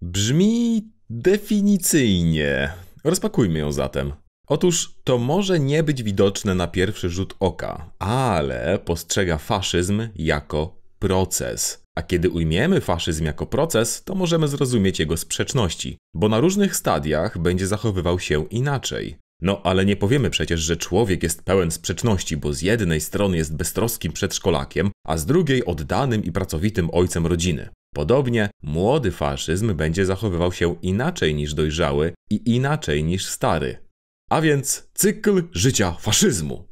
Brzmi 0.01 0.91
definicyjnie. 1.10 2.74
Rozpakujmy 3.03 3.60
ją 3.60 3.72
zatem. 3.72 4.13
Otóż 4.47 4.95
to 5.03 5.17
może 5.17 5.59
nie 5.59 5.83
być 5.83 6.03
widoczne 6.03 6.55
na 6.55 6.67
pierwszy 6.67 7.09
rzut 7.09 7.35
oka, 7.39 7.91
ale 8.00 8.79
postrzega 8.85 9.38
faszyzm 9.38 10.07
jako 10.15 10.75
proces. 11.00 11.83
A 11.97 12.01
kiedy 12.01 12.29
ujmiemy 12.29 12.81
faszyzm 12.81 13.25
jako 13.25 13.45
proces, 13.45 14.03
to 14.03 14.15
możemy 14.15 14.47
zrozumieć 14.47 15.00
jego 15.00 15.17
sprzeczności, 15.17 15.97
bo 16.13 16.29
na 16.29 16.39
różnych 16.39 16.75
stadiach 16.75 17.38
będzie 17.38 17.67
zachowywał 17.67 18.19
się 18.19 18.45
inaczej. 18.45 19.17
No 19.41 19.62
ale 19.63 19.85
nie 19.85 19.95
powiemy 19.95 20.29
przecież, 20.29 20.59
że 20.59 20.77
człowiek 20.77 21.23
jest 21.23 21.43
pełen 21.43 21.71
sprzeczności, 21.71 22.38
bo 22.38 22.53
z 22.53 22.62
jednej 22.62 23.01
strony 23.01 23.38
jest 23.38 23.55
beztroskim 23.55 24.12
przedszkolakiem, 24.12 24.91
a 25.05 25.17
z 25.17 25.25
drugiej 25.25 25.65
oddanym 25.65 26.23
i 26.23 26.31
pracowitym 26.31 26.89
ojcem 26.91 27.27
rodziny. 27.27 27.69
Podobnie 27.95 28.50
młody 28.63 29.12
faszyzm 29.12 29.75
będzie 29.75 30.05
zachowywał 30.05 30.51
się 30.51 30.75
inaczej 30.81 31.35
niż 31.35 31.53
dojrzały 31.53 32.13
i 32.29 32.55
inaczej 32.55 33.03
niż 33.03 33.25
stary. 33.25 33.82
A 34.33 34.41
więc 34.41 34.89
cykl 34.93 35.43
życia 35.51 35.91
faszyzmu. 35.91 36.67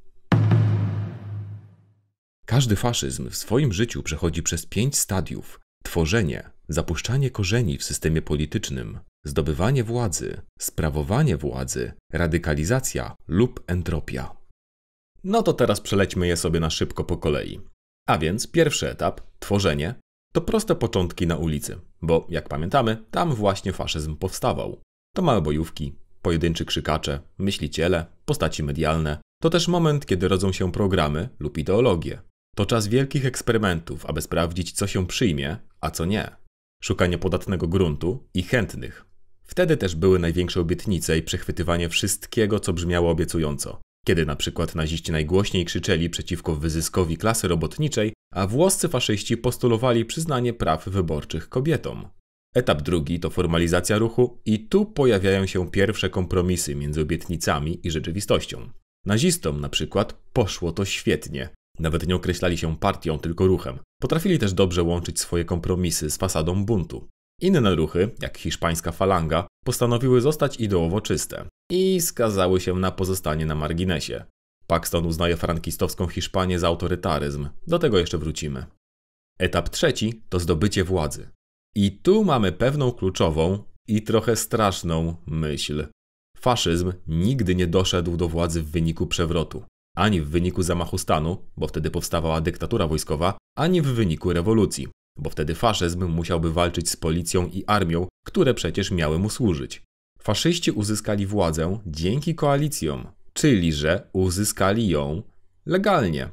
Każdy 2.45 2.75
faszyzm 2.75 3.29
w 3.29 3.35
swoim 3.35 3.73
życiu 3.73 4.03
przechodzi 4.03 4.43
przez 4.43 4.65
pięć 4.65 4.97
stadiów: 4.97 5.59
tworzenie, 5.83 6.49
zapuszczanie 6.69 7.29
korzeni 7.29 7.77
w 7.77 7.83
systemie 7.83 8.21
politycznym, 8.21 8.99
zdobywanie 9.25 9.83
władzy, 9.83 10.41
sprawowanie 10.59 11.37
władzy, 11.37 11.93
radykalizacja 12.13 13.15
lub 13.27 13.63
entropia. 13.67 14.37
No 15.23 15.43
to 15.43 15.53
teraz 15.53 15.81
przelećmy 15.81 16.27
je 16.27 16.37
sobie 16.37 16.59
na 16.59 16.69
szybko 16.69 17.03
po 17.03 17.17
kolei. 17.17 17.59
A 18.07 18.17
więc 18.17 18.51
pierwszy 18.51 18.89
etap, 18.89 19.21
tworzenie, 19.39 19.95
to 20.33 20.41
proste 20.41 20.75
początki 20.75 21.27
na 21.27 21.37
ulicy, 21.37 21.79
bo 22.01 22.27
jak 22.29 22.49
pamiętamy, 22.49 23.05
tam 23.11 23.33
właśnie 23.35 23.73
faszyzm 23.73 24.15
powstawał. 24.15 24.81
To 25.15 25.21
małe 25.21 25.41
bojówki, 25.41 26.00
pojedynczy 26.21 26.65
krzykacze, 26.65 27.19
myśliciele, 27.37 28.05
postaci 28.25 28.63
medialne. 28.63 29.17
To 29.41 29.49
też 29.49 29.67
moment, 29.67 30.05
kiedy 30.05 30.27
rodzą 30.27 30.51
się 30.51 30.71
programy 30.71 31.29
lub 31.39 31.57
ideologie. 31.57 32.21
To 32.55 32.65
czas 32.65 32.87
wielkich 32.87 33.25
eksperymentów, 33.25 34.05
aby 34.05 34.21
sprawdzić, 34.21 34.71
co 34.71 34.87
się 34.87 35.07
przyjmie, 35.07 35.57
a 35.81 35.91
co 35.91 36.05
nie. 36.05 36.35
Szukanie 36.83 37.17
podatnego 37.17 37.67
gruntu 37.67 38.27
i 38.33 38.43
chętnych. 38.43 39.05
Wtedy 39.43 39.77
też 39.77 39.95
były 39.95 40.19
największe 40.19 40.61
obietnice 40.61 41.17
i 41.17 41.21
przechwytywanie 41.21 41.89
wszystkiego, 41.89 42.59
co 42.59 42.73
brzmiało 42.73 43.11
obiecująco. 43.11 43.81
Kiedy 44.05 44.25
na 44.25 44.35
przykład 44.35 44.75
naziści 44.75 45.11
najgłośniej 45.11 45.65
krzyczeli 45.65 46.09
przeciwko 46.09 46.55
wyzyskowi 46.55 47.17
klasy 47.17 47.47
robotniczej, 47.47 48.13
a 48.33 48.47
włoscy 48.47 48.89
faszyści 48.89 49.37
postulowali 49.37 50.05
przyznanie 50.05 50.53
praw 50.53 50.89
wyborczych 50.89 51.49
kobietom. 51.49 52.07
Etap 52.55 52.81
drugi 52.81 53.19
to 53.19 53.29
formalizacja 53.29 53.97
ruchu 53.97 54.39
i 54.45 54.67
tu 54.67 54.85
pojawiają 54.85 55.45
się 55.45 55.71
pierwsze 55.71 56.09
kompromisy 56.09 56.75
między 56.75 57.01
obietnicami 57.01 57.79
i 57.83 57.91
rzeczywistością. 57.91 58.69
Nazistom 59.05 59.61
na 59.61 59.69
przykład 59.69 60.13
poszło 60.33 60.71
to 60.71 60.85
świetnie. 60.85 61.49
Nawet 61.79 62.07
nie 62.07 62.15
określali 62.15 62.57
się 62.57 62.77
partią, 62.77 63.19
tylko 63.19 63.47
ruchem. 63.47 63.79
Potrafili 64.01 64.39
też 64.39 64.53
dobrze 64.53 64.83
łączyć 64.83 65.19
swoje 65.19 65.45
kompromisy 65.45 66.09
z 66.09 66.17
fasadą 66.17 66.65
buntu. 66.65 67.07
Inne 67.41 67.75
ruchy, 67.75 68.09
jak 68.21 68.37
hiszpańska 68.37 68.91
falanga, 68.91 69.47
postanowiły 69.65 70.21
zostać 70.21 70.59
ideowo 70.59 71.01
czyste 71.01 71.45
i 71.71 72.01
skazały 72.01 72.61
się 72.61 72.75
na 72.75 72.91
pozostanie 72.91 73.45
na 73.45 73.55
marginesie. 73.55 74.25
Paxton 74.67 75.05
uznaje 75.05 75.37
frankistowską 75.37 76.07
Hiszpanię 76.07 76.59
za 76.59 76.67
autorytaryzm. 76.67 77.49
Do 77.67 77.79
tego 77.79 77.99
jeszcze 77.99 78.17
wrócimy. 78.17 78.65
Etap 79.39 79.69
trzeci 79.69 80.23
to 80.29 80.39
zdobycie 80.39 80.83
władzy. 80.83 81.29
I 81.75 81.91
tu 81.91 82.23
mamy 82.23 82.51
pewną 82.51 82.91
kluczową 82.91 83.63
i 83.87 84.01
trochę 84.01 84.35
straszną 84.35 85.15
myśl. 85.25 85.87
Faszyzm 86.37 86.93
nigdy 87.07 87.55
nie 87.55 87.67
doszedł 87.67 88.17
do 88.17 88.27
władzy 88.27 88.61
w 88.61 88.71
wyniku 88.71 89.07
przewrotu, 89.07 89.63
ani 89.95 90.21
w 90.21 90.29
wyniku 90.29 90.63
zamachu 90.63 90.97
stanu, 90.97 91.37
bo 91.57 91.67
wtedy 91.67 91.91
powstawała 91.91 92.41
dyktatura 92.41 92.87
wojskowa, 92.87 93.37
ani 93.57 93.81
w 93.81 93.85
wyniku 93.85 94.33
rewolucji, 94.33 94.87
bo 95.17 95.29
wtedy 95.29 95.55
faszyzm 95.55 96.05
musiałby 96.05 96.53
walczyć 96.53 96.89
z 96.89 96.95
policją 96.95 97.47
i 97.47 97.63
armią, 97.67 98.07
które 98.25 98.53
przecież 98.53 98.91
miały 98.91 99.19
mu 99.19 99.29
służyć. 99.29 99.83
Faszyści 100.19 100.71
uzyskali 100.71 101.25
władzę 101.25 101.79
dzięki 101.85 102.35
koalicjom, 102.35 103.07
czyli 103.33 103.73
że 103.73 104.09
uzyskali 104.13 104.87
ją 104.87 105.23
legalnie. 105.65 106.29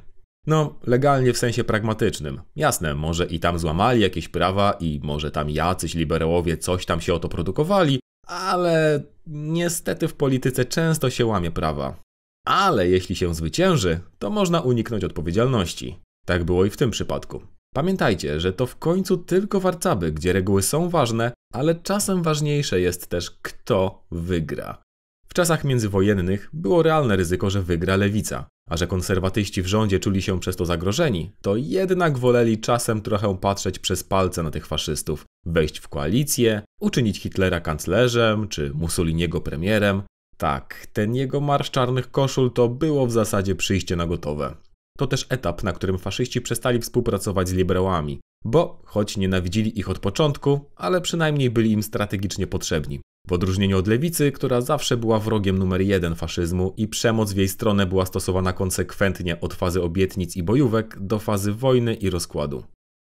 No, 0.47 0.75
legalnie 0.87 1.33
w 1.33 1.37
sensie 1.37 1.63
pragmatycznym. 1.63 2.41
Jasne, 2.55 2.95
może 2.95 3.25
i 3.25 3.39
tam 3.39 3.59
złamali 3.59 4.01
jakieś 4.01 4.27
prawa 4.27 4.71
i 4.79 4.99
może 5.03 5.31
tam 5.31 5.49
jacyś 5.49 5.95
liberałowie 5.95 6.57
coś 6.57 6.85
tam 6.85 7.01
się 7.01 7.13
o 7.13 7.19
to 7.19 7.29
produkowali, 7.29 7.99
ale 8.27 9.03
niestety 9.27 10.07
w 10.07 10.13
polityce 10.13 10.65
często 10.65 11.09
się 11.09 11.25
łamie 11.25 11.51
prawa. 11.51 11.99
Ale 12.47 12.89
jeśli 12.89 13.15
się 13.15 13.35
zwycięży, 13.35 13.99
to 14.19 14.29
można 14.29 14.61
uniknąć 14.61 15.03
odpowiedzialności. 15.03 15.99
Tak 16.25 16.43
było 16.43 16.65
i 16.65 16.69
w 16.69 16.77
tym 16.77 16.91
przypadku. 16.91 17.41
Pamiętajcie, 17.73 18.39
że 18.39 18.53
to 18.53 18.65
w 18.65 18.75
końcu 18.75 19.17
tylko 19.17 19.59
warcaby, 19.59 20.11
gdzie 20.11 20.33
reguły 20.33 20.61
są 20.61 20.89
ważne, 20.89 21.31
ale 21.53 21.75
czasem 21.75 22.23
ważniejsze 22.23 22.81
jest 22.81 23.07
też 23.07 23.31
kto 23.41 24.05
wygra. 24.11 24.81
W 25.27 25.33
czasach 25.33 25.63
międzywojennych 25.63 26.49
było 26.53 26.83
realne 26.83 27.15
ryzyko, 27.15 27.49
że 27.49 27.61
wygra 27.61 27.95
lewica, 27.95 28.47
a 28.69 28.77
że 28.77 28.87
konserwatyści 28.87 29.61
w 29.61 29.67
rządzie 29.67 29.99
czuli 29.99 30.21
się 30.21 30.39
przez 30.39 30.55
to 30.55 30.65
zagrożeni, 30.65 31.31
to 31.41 31.55
jednak 31.55 32.17
woleli 32.17 32.59
czasem 32.59 33.01
trochę 33.01 33.37
patrzeć 33.37 33.79
przez 33.79 34.03
palce 34.03 34.43
na 34.43 34.51
tych 34.51 34.67
faszystów, 34.67 35.25
wejść 35.45 35.79
w 35.79 35.87
koalicję, 35.87 36.61
uczynić 36.81 37.19
Hitlera 37.19 37.59
kanclerzem 37.59 38.47
czy 38.47 38.71
Mussoliniego 38.73 39.41
premierem. 39.41 40.01
Tak, 40.37 40.87
ten 40.93 41.15
jego 41.15 41.41
marsz 41.41 41.71
czarnych 41.71 42.11
koszul 42.11 42.51
to 42.51 42.69
było 42.69 43.07
w 43.07 43.11
zasadzie 43.11 43.55
przyjście 43.55 43.95
na 43.95 44.07
gotowe. 44.07 44.55
To 44.97 45.07
też 45.07 45.25
etap, 45.29 45.63
na 45.63 45.73
którym 45.73 45.97
faszyści 45.97 46.41
przestali 46.41 46.79
współpracować 46.79 47.49
z 47.49 47.53
liberałami, 47.53 48.19
bo 48.45 48.81
choć 48.85 49.17
nienawidzili 49.17 49.79
ich 49.79 49.89
od 49.89 49.99
początku, 49.99 50.71
ale 50.75 51.01
przynajmniej 51.01 51.49
byli 51.49 51.71
im 51.71 51.83
strategicznie 51.83 52.47
potrzebni. 52.47 53.01
W 53.27 53.33
odróżnieniu 53.33 53.77
od 53.77 53.87
lewicy, 53.87 54.31
która 54.31 54.61
zawsze 54.61 54.97
była 54.97 55.19
wrogiem 55.19 55.57
numer 55.57 55.81
jeden 55.81 56.15
faszyzmu 56.15 56.73
i 56.77 56.87
przemoc 56.87 57.33
w 57.33 57.37
jej 57.37 57.47
stronę 57.47 57.85
była 57.85 58.05
stosowana 58.05 58.53
konsekwentnie 58.53 59.41
od 59.41 59.53
fazy 59.53 59.81
obietnic 59.81 60.35
i 60.35 60.43
bojówek 60.43 60.99
do 60.99 61.19
fazy 61.19 61.53
wojny 61.53 61.93
i 61.93 62.09
rozkładu. 62.09 62.63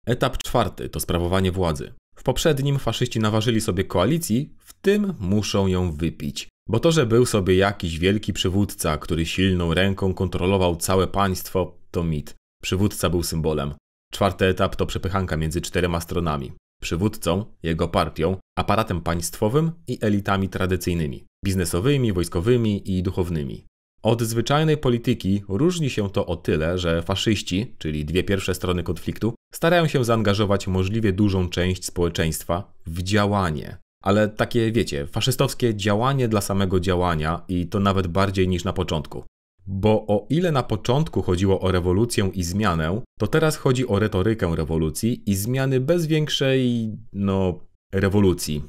Etap 0.05 0.37
czwarty 0.37 0.89
to 0.89 0.99
sprawowanie 0.99 1.51
władzy. 1.51 1.93
W 2.15 2.23
poprzednim 2.23 2.79
faszyści 2.79 3.19
naważyli 3.19 3.61
sobie 3.61 3.83
koalicji, 3.83 4.53
w 4.57 4.73
tym 4.73 5.13
muszą 5.19 5.67
ją 5.67 5.91
wypić. 5.91 6.47
Bo 6.69 6.79
to, 6.79 6.91
że 6.91 7.05
był 7.05 7.25
sobie 7.25 7.55
jakiś 7.55 7.99
wielki 7.99 8.33
przywódca, 8.33 8.97
który 8.97 9.25
silną 9.25 9.73
ręką 9.73 10.13
kontrolował 10.13 10.75
całe 10.75 11.07
państwo, 11.07 11.77
to 11.91 12.03
mit. 12.03 12.35
Przywódca 12.61 13.09
był 13.09 13.23
symbolem. 13.23 13.73
Czwarty 14.11 14.45
etap 14.45 14.75
to 14.75 14.85
przepychanka 14.85 15.37
między 15.37 15.61
czterema 15.61 16.01
stronami. 16.01 16.51
Przywódcą, 16.81 17.45
jego 17.63 17.87
partią, 17.87 18.37
aparatem 18.57 19.01
państwowym 19.01 19.71
i 19.87 19.97
elitami 20.01 20.49
tradycyjnymi 20.49 21.25
biznesowymi, 21.45 22.13
wojskowymi 22.13 22.91
i 22.97 23.03
duchownymi. 23.03 23.65
Od 24.03 24.21
zwyczajnej 24.21 24.77
polityki 24.77 25.43
różni 25.47 25.89
się 25.89 26.09
to 26.09 26.25
o 26.25 26.35
tyle, 26.35 26.77
że 26.77 27.01
faszyści, 27.01 27.75
czyli 27.77 28.05
dwie 28.05 28.23
pierwsze 28.23 28.55
strony 28.55 28.83
konfliktu, 28.83 29.33
starają 29.53 29.87
się 29.87 30.03
zaangażować 30.03 30.67
możliwie 30.67 31.13
dużą 31.13 31.49
część 31.49 31.85
społeczeństwa 31.85 32.73
w 32.85 33.03
działanie. 33.03 33.77
Ale 34.03 34.29
takie, 34.29 34.71
wiecie, 34.71 35.07
faszystowskie 35.07 35.75
działanie 35.75 36.27
dla 36.27 36.41
samego 36.41 36.79
działania 36.79 37.41
i 37.47 37.67
to 37.67 37.79
nawet 37.79 38.07
bardziej 38.07 38.47
niż 38.47 38.63
na 38.63 38.73
początku. 38.73 39.23
Bo 39.67 40.05
o 40.07 40.25
ile 40.29 40.51
na 40.51 40.63
początku 40.63 41.21
chodziło 41.21 41.59
o 41.59 41.71
rewolucję 41.71 42.31
i 42.33 42.43
zmianę, 42.43 43.01
to 43.19 43.27
teraz 43.27 43.57
chodzi 43.57 43.87
o 43.87 43.99
retorykę 43.99 44.55
rewolucji 44.55 45.23
i 45.25 45.35
zmiany 45.35 45.79
bez 45.79 46.07
większej, 46.07 46.91
no, 47.13 47.59
rewolucji. 47.93 48.63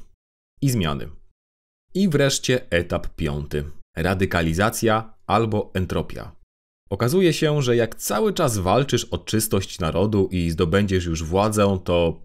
I 0.61 0.69
zmiany. 0.69 1.09
I 1.93 2.09
wreszcie 2.09 2.69
etap 2.69 3.07
piąty. 3.15 3.63
Radykalizacja 3.97 5.13
albo 5.27 5.71
entropia. 5.73 6.35
Okazuje 6.89 7.33
się, 7.33 7.61
że 7.61 7.75
jak 7.75 7.95
cały 7.95 8.33
czas 8.33 8.57
walczysz 8.57 9.05
o 9.05 9.17
czystość 9.17 9.79
narodu 9.79 10.27
i 10.31 10.49
zdobędziesz 10.49 11.05
już 11.05 11.23
władzę, 11.23 11.79
to 11.83 12.21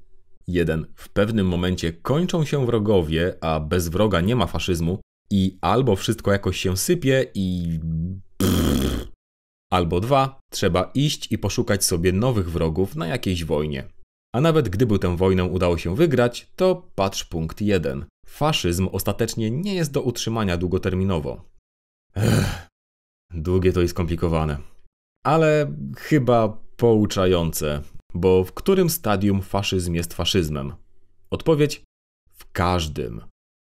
1. 0.46 0.86
W 0.94 1.08
pewnym 1.08 1.46
momencie 1.46 1.92
kończą 1.92 2.44
się 2.44 2.66
wrogowie, 2.66 3.34
a 3.40 3.60
bez 3.60 3.88
wroga 3.88 4.20
nie 4.20 4.36
ma 4.36 4.46
faszyzmu 4.46 5.00
i 5.30 5.58
albo 5.60 5.96
wszystko 5.96 6.32
jakoś 6.32 6.60
się 6.60 6.76
sypie 6.76 7.26
i 7.34 7.78
Albo 9.76 10.00
dwa, 10.00 10.40
trzeba 10.50 10.90
iść 10.94 11.32
i 11.32 11.38
poszukać 11.38 11.84
sobie 11.84 12.12
nowych 12.12 12.50
wrogów 12.50 12.96
na 12.96 13.06
jakiejś 13.06 13.44
wojnie. 13.44 13.88
A 14.34 14.40
nawet 14.40 14.68
gdyby 14.68 14.98
tę 14.98 15.16
wojnę 15.16 15.44
udało 15.44 15.78
się 15.78 15.96
wygrać, 15.96 16.52
to 16.56 16.90
patrz 16.94 17.24
punkt 17.24 17.60
1. 17.60 18.06
Faszyzm 18.26 18.88
ostatecznie 18.92 19.50
nie 19.50 19.74
jest 19.74 19.92
do 19.92 20.02
utrzymania 20.02 20.56
długoterminowo. 20.56 21.44
Ech, 22.14 22.68
długie 23.30 23.72
to 23.72 23.82
i 23.82 23.88
skomplikowane. 23.88 24.58
Ale 25.26 25.72
chyba 25.96 26.48
pouczające, 26.76 27.82
bo 28.14 28.44
w 28.44 28.52
którym 28.52 28.90
stadium 28.90 29.42
faszyzm 29.42 29.94
jest 29.94 30.14
faszyzmem? 30.14 30.74
Odpowiedź: 31.30 31.82
w 32.28 32.52
każdym. 32.52 33.20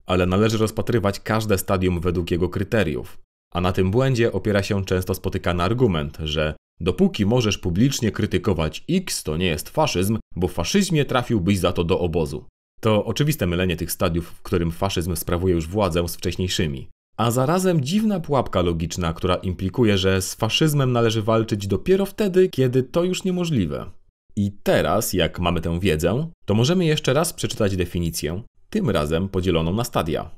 Ale 0.07 0.27
należy 0.27 0.59
rozpatrywać 0.59 1.21
każde 1.21 1.59
stadium 1.59 2.01
według 2.01 2.31
jego 2.31 2.49
kryteriów. 2.49 3.26
A 3.55 3.61
na 3.61 3.73
tym 3.73 3.91
błędzie 3.91 4.33
opiera 4.33 4.63
się 4.63 4.85
często 4.85 5.15
spotykany 5.15 5.63
argument, 5.63 6.19
że 6.23 6.55
dopóki 6.81 7.27
możesz 7.27 7.59
publicznie 7.59 8.11
krytykować 8.11 8.85
X, 8.91 9.23
to 9.23 9.37
nie 9.37 9.47
jest 9.47 9.69
faszyzm, 9.69 10.19
bo 10.37 10.49
w 10.49 10.53
faszyzmie 10.53 11.05
trafiłbyś 11.05 11.59
za 11.59 11.73
to 11.73 11.85
do 11.85 12.01
obozu. 12.01 12.47
To 12.81 13.05
oczywiste 13.05 13.47
mylenie 13.47 13.77
tych 13.77 13.93
stadiów, 13.93 14.29
w 14.29 14.43
którym 14.43 14.71
faszyzm 14.71 15.17
sprawuje 15.17 15.55
już 15.55 15.69
władzę 15.69 16.09
z 16.09 16.17
wcześniejszymi. 16.17 16.89
A 17.17 17.31
zarazem 17.31 17.81
dziwna 17.81 18.21
pułapka 18.21 18.63
logiczna, 18.63 19.13
która 19.13 19.35
implikuje, 19.35 19.99
że 19.99 20.23
z 20.23 20.35
faszyzmem 20.35 20.93
należy 20.93 21.23
walczyć 21.23 21.67
dopiero 21.67 22.07
wtedy, 22.07 22.49
kiedy 22.49 22.83
to 22.83 23.05
już 23.05 23.25
niemożliwe. 23.25 23.91
I 24.37 24.53
teraz, 24.63 25.13
jak 25.13 25.41
mamy 25.41 25.61
tę 25.61 25.81
wiedzę, 25.81 26.31
to 26.45 26.55
możemy 26.55 26.85
jeszcze 26.85 27.13
raz 27.13 27.33
przeczytać 27.33 27.77
definicję, 27.77 28.43
tym 28.71 28.91
razem 28.91 29.29
podzieloną 29.29 29.73
na 29.73 29.85
stadia. 29.85 30.31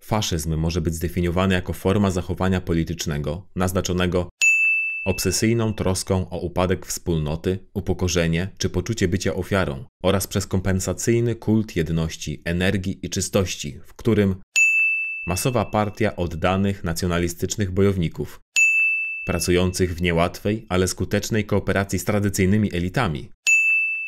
Faszyzm 0.00 0.56
może 0.56 0.80
być 0.80 0.94
zdefiniowany 0.94 1.54
jako 1.54 1.72
forma 1.72 2.10
zachowania 2.10 2.60
politycznego 2.60 3.46
naznaczonego 3.56 4.28
obsesyjną 5.04 5.74
troską 5.74 6.30
o 6.30 6.38
upadek 6.38 6.86
wspólnoty, 6.86 7.58
upokorzenie 7.74 8.48
czy 8.58 8.70
poczucie 8.70 9.08
bycia 9.08 9.34
ofiarą 9.34 9.84
oraz 10.02 10.26
przez 10.26 10.46
kompensacyjny 10.46 11.34
kult 11.34 11.76
jedności, 11.76 12.42
energii 12.44 12.98
i 13.02 13.10
czystości, 13.10 13.80
w 13.86 13.94
którym 13.94 14.36
masowa 15.26 15.64
partia 15.64 16.16
oddanych 16.16 16.84
nacjonalistycznych 16.84 17.70
bojowników, 17.70 18.40
pracujących 19.24 19.94
w 19.94 20.02
niełatwej, 20.02 20.66
ale 20.68 20.88
skutecznej 20.88 21.44
kooperacji 21.44 21.98
z 21.98 22.04
tradycyjnymi 22.04 22.74
elitami, 22.74 23.30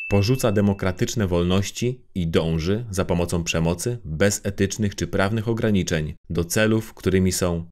porzuca 0.07 0.51
demokratyczne 0.51 1.27
wolności 1.27 2.01
i 2.15 2.27
dąży 2.27 2.85
za 2.89 3.05
pomocą 3.05 3.43
przemocy, 3.43 3.97
bez 4.05 4.41
etycznych 4.43 4.95
czy 4.95 5.07
prawnych 5.07 5.47
ograniczeń, 5.47 6.13
do 6.29 6.45
celów, 6.45 6.93
którymi 6.93 7.31
są 7.31 7.65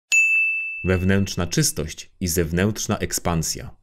wewnętrzna 0.84 1.48
czystość 1.48 2.12
i 2.20 2.28
zewnętrzna 2.28 2.98
ekspansja. 2.98 3.76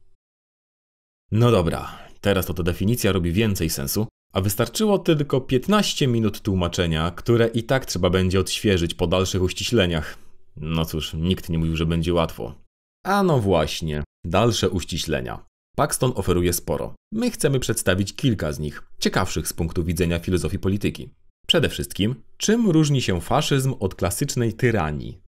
No 1.31 1.51
dobra, 1.51 1.99
teraz 2.21 2.45
to 2.45 2.53
ta 2.53 2.63
definicja 2.63 3.11
robi 3.11 3.31
więcej 3.31 3.69
sensu, 3.69 4.07
a 4.33 4.41
wystarczyło 4.41 4.99
tylko 4.99 5.41
15 5.41 6.07
minut 6.07 6.41
tłumaczenia, 6.41 7.11
które 7.11 7.47
i 7.47 7.63
tak 7.63 7.85
trzeba 7.85 8.09
będzie 8.09 8.39
odświeżyć 8.39 8.93
po 8.93 9.07
dalszych 9.07 9.41
uściśleniach. 9.41 10.17
No 10.55 10.85
cóż, 10.85 11.13
nikt 11.13 11.49
nie 11.49 11.57
mówił, 11.57 11.75
że 11.75 11.85
będzie 11.85 12.13
łatwo. 12.13 12.55
A 13.03 13.23
no 13.23 13.39
właśnie, 13.39 14.03
dalsze 14.25 14.69
uściślenia. 14.69 15.48
Paxton 15.75 16.11
oferuje 16.15 16.53
sporo. 16.53 16.95
My 17.13 17.31
chcemy 17.31 17.59
przedstawić 17.59 18.15
kilka 18.15 18.51
z 18.51 18.59
nich, 18.59 18.83
ciekawszych 18.99 19.47
z 19.47 19.53
punktu 19.53 19.83
widzenia 19.83 20.19
filozofii 20.19 20.59
polityki. 20.59 21.09
Przede 21.47 21.69
wszystkim, 21.69 22.15
czym 22.37 22.69
różni 22.69 23.01
się 23.01 23.21
faszyzm 23.21 23.73
od 23.79 23.95
klasycznej 23.95 24.53
tyranii? 24.53 25.21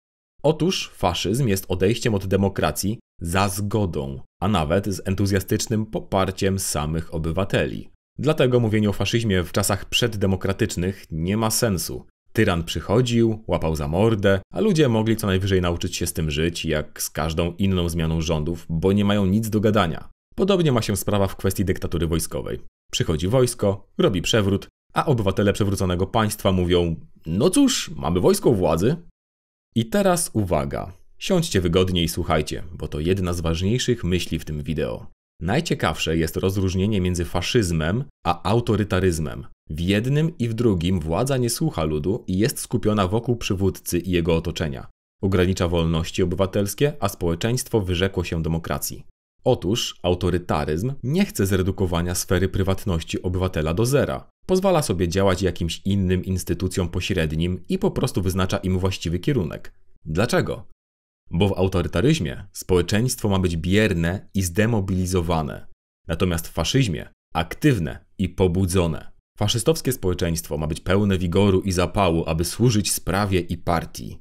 Otóż 0.42 0.90
faszyzm 0.94 1.48
jest 1.48 1.64
odejściem 1.68 2.14
od 2.14 2.26
demokracji 2.26 2.98
za 3.20 3.48
zgodą, 3.48 4.20
a 4.40 4.48
nawet 4.48 4.86
z 4.86 5.02
entuzjastycznym 5.04 5.86
poparciem 5.86 6.58
samych 6.58 7.14
obywateli. 7.14 7.90
Dlatego 8.18 8.60
mówienie 8.60 8.90
o 8.90 8.92
faszyzmie 8.92 9.42
w 9.42 9.52
czasach 9.52 9.84
przeddemokratycznych 9.84 11.06
nie 11.10 11.36
ma 11.36 11.50
sensu. 11.50 12.06
Tyran 12.32 12.64
przychodził, 12.64 13.44
łapał 13.46 13.76
za 13.76 13.88
mordę, 13.88 14.40
a 14.52 14.60
ludzie 14.60 14.88
mogli 14.88 15.16
co 15.16 15.26
najwyżej 15.26 15.60
nauczyć 15.60 15.96
się 15.96 16.06
z 16.06 16.12
tym 16.12 16.30
żyć, 16.30 16.64
jak 16.64 17.02
z 17.02 17.10
każdą 17.10 17.52
inną 17.52 17.88
zmianą 17.88 18.20
rządów, 18.20 18.66
bo 18.68 18.92
nie 18.92 19.04
mają 19.04 19.26
nic 19.26 19.50
do 19.50 19.60
gadania. 19.60 20.08
Podobnie 20.38 20.72
ma 20.72 20.82
się 20.82 20.96
sprawa 20.96 21.26
w 21.26 21.36
kwestii 21.36 21.64
dyktatury 21.64 22.06
wojskowej. 22.06 22.60
Przychodzi 22.92 23.28
wojsko, 23.28 23.86
robi 23.98 24.22
przewrót, 24.22 24.68
a 24.94 25.06
obywatele 25.06 25.52
przewróconego 25.52 26.06
państwa 26.06 26.52
mówią: 26.52 26.96
No 27.26 27.50
cóż, 27.50 27.90
mamy 27.96 28.20
wojsko 28.20 28.52
władzy. 28.52 28.96
I 29.74 29.86
teraz 29.86 30.30
uwaga. 30.32 30.92
Siądźcie 31.18 31.60
wygodnie 31.60 32.02
i 32.02 32.08
słuchajcie, 32.08 32.64
bo 32.72 32.88
to 32.88 33.00
jedna 33.00 33.32
z 33.32 33.40
ważniejszych 33.40 34.04
myśli 34.04 34.38
w 34.38 34.44
tym 34.44 34.62
wideo. 34.62 35.06
Najciekawsze 35.40 36.16
jest 36.16 36.36
rozróżnienie 36.36 37.00
między 37.00 37.24
faszyzmem 37.24 38.04
a 38.26 38.50
autorytaryzmem. 38.50 39.46
W 39.70 39.80
jednym 39.80 40.38
i 40.38 40.48
w 40.48 40.54
drugim 40.54 41.00
władza 41.00 41.36
nie 41.36 41.50
słucha 41.50 41.84
ludu 41.84 42.24
i 42.26 42.38
jest 42.38 42.58
skupiona 42.58 43.08
wokół 43.08 43.36
przywódcy 43.36 43.98
i 43.98 44.10
jego 44.10 44.36
otoczenia. 44.36 44.86
Ogranicza 45.22 45.68
wolności 45.68 46.22
obywatelskie, 46.22 46.92
a 47.00 47.08
społeczeństwo 47.08 47.80
wyrzekło 47.80 48.24
się 48.24 48.42
demokracji. 48.42 49.04
Otóż 49.48 49.98
autorytaryzm 50.02 50.94
nie 51.02 51.24
chce 51.24 51.46
zredukowania 51.46 52.14
sfery 52.14 52.48
prywatności 52.48 53.22
obywatela 53.22 53.74
do 53.74 53.86
zera. 53.86 54.30
Pozwala 54.46 54.82
sobie 54.82 55.08
działać 55.08 55.42
jakimś 55.42 55.82
innym 55.84 56.24
instytucjom 56.24 56.88
pośrednim 56.88 57.64
i 57.68 57.78
po 57.78 57.90
prostu 57.90 58.22
wyznacza 58.22 58.58
im 58.58 58.78
właściwy 58.78 59.18
kierunek. 59.18 59.72
Dlaczego? 60.04 60.66
Bo 61.30 61.48
w 61.48 61.58
autorytaryzmie 61.58 62.46
społeczeństwo 62.52 63.28
ma 63.28 63.38
być 63.38 63.56
bierne 63.56 64.28
i 64.34 64.42
zdemobilizowane, 64.42 65.66
natomiast 66.06 66.48
w 66.48 66.52
faszyzmie 66.52 67.08
aktywne 67.34 68.04
i 68.18 68.28
pobudzone. 68.28 69.12
Faszystowskie 69.38 69.92
społeczeństwo 69.92 70.58
ma 70.58 70.66
być 70.66 70.80
pełne 70.80 71.18
wigoru 71.18 71.60
i 71.60 71.72
zapału, 71.72 72.24
aby 72.26 72.44
służyć 72.44 72.92
sprawie 72.92 73.40
i 73.40 73.58
partii. 73.58 74.18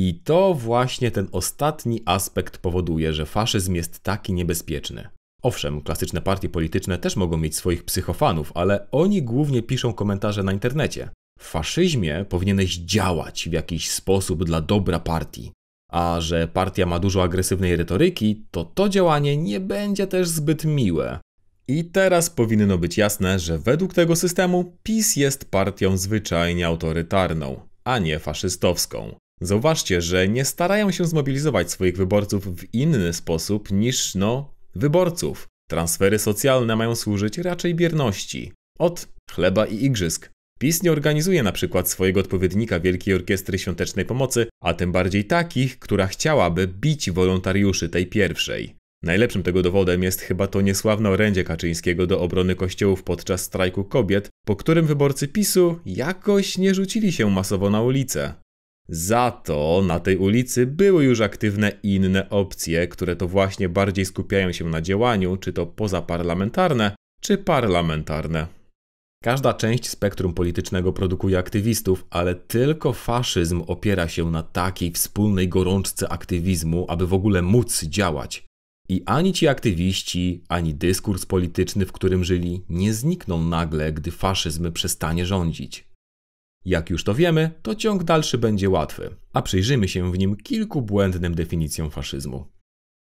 I 0.00 0.14
to 0.14 0.54
właśnie 0.54 1.10
ten 1.10 1.28
ostatni 1.32 2.02
aspekt 2.04 2.58
powoduje, 2.58 3.12
że 3.12 3.26
faszyzm 3.26 3.74
jest 3.74 4.00
taki 4.00 4.32
niebezpieczny. 4.32 5.08
Owszem, 5.42 5.80
klasyczne 5.80 6.20
partie 6.20 6.48
polityczne 6.48 6.98
też 6.98 7.16
mogą 7.16 7.36
mieć 7.36 7.56
swoich 7.56 7.84
psychofanów, 7.84 8.52
ale 8.54 8.90
oni 8.90 9.22
głównie 9.22 9.62
piszą 9.62 9.92
komentarze 9.92 10.42
na 10.42 10.52
internecie. 10.52 11.10
W 11.38 11.44
faszyzmie 11.44 12.24
powinieneś 12.28 12.76
działać 12.76 13.48
w 13.48 13.52
jakiś 13.52 13.90
sposób 13.90 14.44
dla 14.44 14.60
dobra 14.60 14.98
partii. 14.98 15.52
A 15.92 16.20
że 16.20 16.48
partia 16.48 16.86
ma 16.86 16.98
dużo 16.98 17.22
agresywnej 17.22 17.76
retoryki, 17.76 18.46
to 18.50 18.64
to 18.64 18.88
działanie 18.88 19.36
nie 19.36 19.60
będzie 19.60 20.06
też 20.06 20.28
zbyt 20.28 20.64
miłe. 20.64 21.18
I 21.68 21.84
teraz 21.84 22.30
powinno 22.30 22.78
być 22.78 22.98
jasne, 22.98 23.38
że 23.38 23.58
według 23.58 23.94
tego 23.94 24.16
systemu 24.16 24.76
PiS 24.82 25.16
jest 25.16 25.50
partią 25.50 25.96
zwyczajnie 25.96 26.66
autorytarną 26.66 27.68
a 27.84 27.98
nie 27.98 28.18
faszystowską. 28.18 29.14
Zauważcie, 29.40 30.02
że 30.02 30.28
nie 30.28 30.44
starają 30.44 30.90
się 30.90 31.04
zmobilizować 31.04 31.70
swoich 31.70 31.96
wyborców 31.96 32.56
w 32.56 32.74
inny 32.74 33.12
sposób 33.12 33.70
niż, 33.70 34.14
no, 34.14 34.54
wyborców. 34.74 35.48
Transfery 35.70 36.18
socjalne 36.18 36.76
mają 36.76 36.96
służyć 36.96 37.38
raczej 37.38 37.74
bierności. 37.74 38.52
Od 38.78 39.08
chleba 39.30 39.66
i 39.66 39.84
igrzysk. 39.84 40.30
PiS 40.58 40.82
nie 40.82 40.92
organizuje 40.92 41.42
na 41.42 41.52
przykład 41.52 41.88
swojego 41.88 42.20
odpowiednika 42.20 42.80
Wielkiej 42.80 43.14
Orkiestry 43.14 43.58
Świątecznej 43.58 44.04
Pomocy, 44.04 44.46
a 44.62 44.74
tym 44.74 44.92
bardziej 44.92 45.24
takich, 45.24 45.78
która 45.78 46.06
chciałaby 46.06 46.68
bić 46.68 47.10
wolontariuszy 47.10 47.88
tej 47.88 48.06
pierwszej. 48.06 48.74
Najlepszym 49.02 49.42
tego 49.42 49.62
dowodem 49.62 50.02
jest 50.02 50.20
chyba 50.20 50.46
to 50.46 50.60
niesławne 50.60 51.10
orędzie 51.10 51.44
Kaczyńskiego 51.44 52.06
do 52.06 52.20
obrony 52.20 52.54
kościołów 52.54 53.02
podczas 53.02 53.42
strajku 53.42 53.84
kobiet, 53.84 54.28
po 54.46 54.56
którym 54.56 54.86
wyborcy 54.86 55.28
PiSu 55.28 55.78
jakoś 55.86 56.58
nie 56.58 56.74
rzucili 56.74 57.12
się 57.12 57.30
masowo 57.30 57.70
na 57.70 57.82
ulicę. 57.82 58.34
Za 58.88 59.30
to 59.30 59.82
na 59.86 60.00
tej 60.00 60.16
ulicy 60.16 60.66
były 60.66 61.04
już 61.04 61.20
aktywne 61.20 61.72
inne 61.82 62.30
opcje, 62.30 62.88
które 62.88 63.16
to 63.16 63.28
właśnie 63.28 63.68
bardziej 63.68 64.04
skupiają 64.04 64.52
się 64.52 64.64
na 64.68 64.82
działaniu, 64.82 65.36
czy 65.36 65.52
to 65.52 65.66
pozaparlamentarne, 65.66 66.96
czy 67.20 67.38
parlamentarne. 67.38 68.46
Każda 69.24 69.54
część 69.54 69.88
spektrum 69.88 70.34
politycznego 70.34 70.92
produkuje 70.92 71.38
aktywistów, 71.38 72.06
ale 72.10 72.34
tylko 72.34 72.92
faszyzm 72.92 73.62
opiera 73.66 74.08
się 74.08 74.30
na 74.30 74.42
takiej 74.42 74.92
wspólnej 74.92 75.48
gorączce 75.48 76.08
aktywizmu, 76.08 76.86
aby 76.88 77.06
w 77.06 77.14
ogóle 77.14 77.42
móc 77.42 77.84
działać. 77.84 78.46
I 78.88 79.02
ani 79.06 79.32
ci 79.32 79.48
aktywiści, 79.48 80.44
ani 80.48 80.74
dyskurs 80.74 81.26
polityczny, 81.26 81.86
w 81.86 81.92
którym 81.92 82.24
żyli, 82.24 82.62
nie 82.70 82.94
znikną 82.94 83.42
nagle, 83.42 83.92
gdy 83.92 84.10
faszyzm 84.10 84.72
przestanie 84.72 85.26
rządzić. 85.26 85.87
Jak 86.68 86.90
już 86.90 87.04
to 87.04 87.14
wiemy, 87.14 87.50
to 87.62 87.74
ciąg 87.74 88.04
dalszy 88.04 88.38
będzie 88.38 88.70
łatwy, 88.70 89.16
a 89.32 89.42
przyjrzymy 89.42 89.88
się 89.88 90.12
w 90.12 90.18
nim 90.18 90.36
kilku 90.36 90.82
błędnym 90.82 91.34
definicjom 91.34 91.90
faszyzmu. 91.90 92.46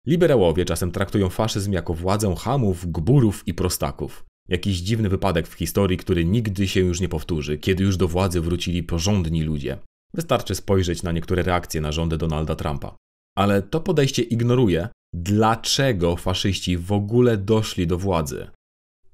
Liberałowie 0.08 0.66
czasem 0.66 0.92
traktują 0.92 1.30
faszyzm 1.30 1.72
jako 1.72 1.94
władzę 1.94 2.36
hamów, 2.38 2.92
gburów 2.92 3.48
i 3.48 3.54
prostaków. 3.54 4.26
Jakiś 4.50 4.78
dziwny 4.78 5.10
wypadek 5.10 5.48
w 5.48 5.54
historii, 5.54 5.98
który 5.98 6.26
nigdy 6.26 6.68
się 6.68 6.80
już 6.80 7.00
nie 7.00 7.10
powtórzy, 7.10 7.58
kiedy 7.58 7.84
już 7.84 7.98
do 7.98 8.08
władzy 8.08 8.42
wrócili 8.42 8.84
porządni 8.84 9.44
ludzie. 9.44 9.78
Wystarczy 10.14 10.56
spojrzeć 10.56 11.04
na 11.04 11.12
niektóre 11.12 11.44
reakcje 11.44 11.82
na 11.82 11.92
rządy 11.92 12.18
Donalda 12.18 12.56
Trumpa. 12.56 12.96
Ale 13.38 13.62
to 13.62 13.80
podejście 13.80 14.22
ignoruje, 14.22 14.90
dlaczego 15.14 16.16
faszyści 16.16 16.78
w 16.78 16.92
ogóle 16.92 17.38
doszli 17.38 17.88
do 17.88 17.98
władzy. 17.98 18.48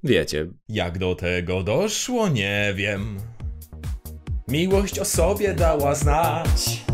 Wiecie, 0.04 0.48
jak 0.70 0.98
do 0.98 1.16
tego 1.16 1.64
doszło, 1.64 2.30
nie 2.30 2.74
wiem. 2.76 3.20
Miłość 4.48 5.00
o 5.00 5.06
sobie 5.06 5.54
dała 5.54 5.96
znać. 5.96 6.86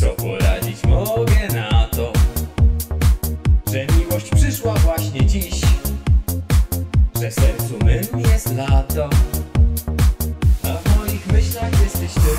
Co 0.00 0.06
poradzić 0.06 0.84
mogę 0.84 1.48
na 1.54 1.88
to, 1.88 2.12
że 3.72 3.86
miłość 3.86 4.30
przyszła 4.30 4.74
właśnie 4.74 5.26
dziś, 5.26 5.60
że 7.20 7.30
sercu 7.30 7.78
mym 7.84 8.20
jest 8.32 8.56
lato, 8.56 9.10
a 10.62 10.76
w 10.76 10.96
moich 10.98 11.26
myślach 11.26 11.82
jesteś 11.82 12.14
ty. 12.14 12.36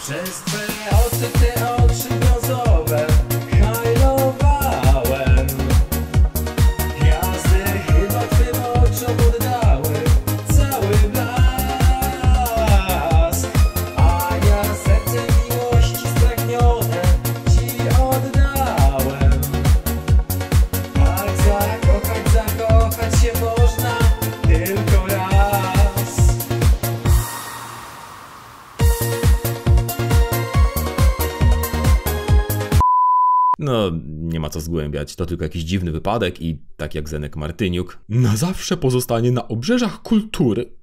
Przez 0.00 0.30
twoje 0.30 1.04
oczy, 1.06 1.38
te 1.38 1.75
to 35.14 35.26
tylko 35.26 35.44
jakiś 35.44 35.62
dziwny 35.62 35.92
wypadek 35.92 36.42
i, 36.42 36.58
tak 36.76 36.94
jak 36.94 37.08
Zenek 37.08 37.36
Martyniuk, 37.36 37.98
na 38.08 38.36
zawsze 38.36 38.76
pozostanie 38.76 39.32
na 39.32 39.48
obrzeżach 39.48 40.02
kultury. 40.02 40.76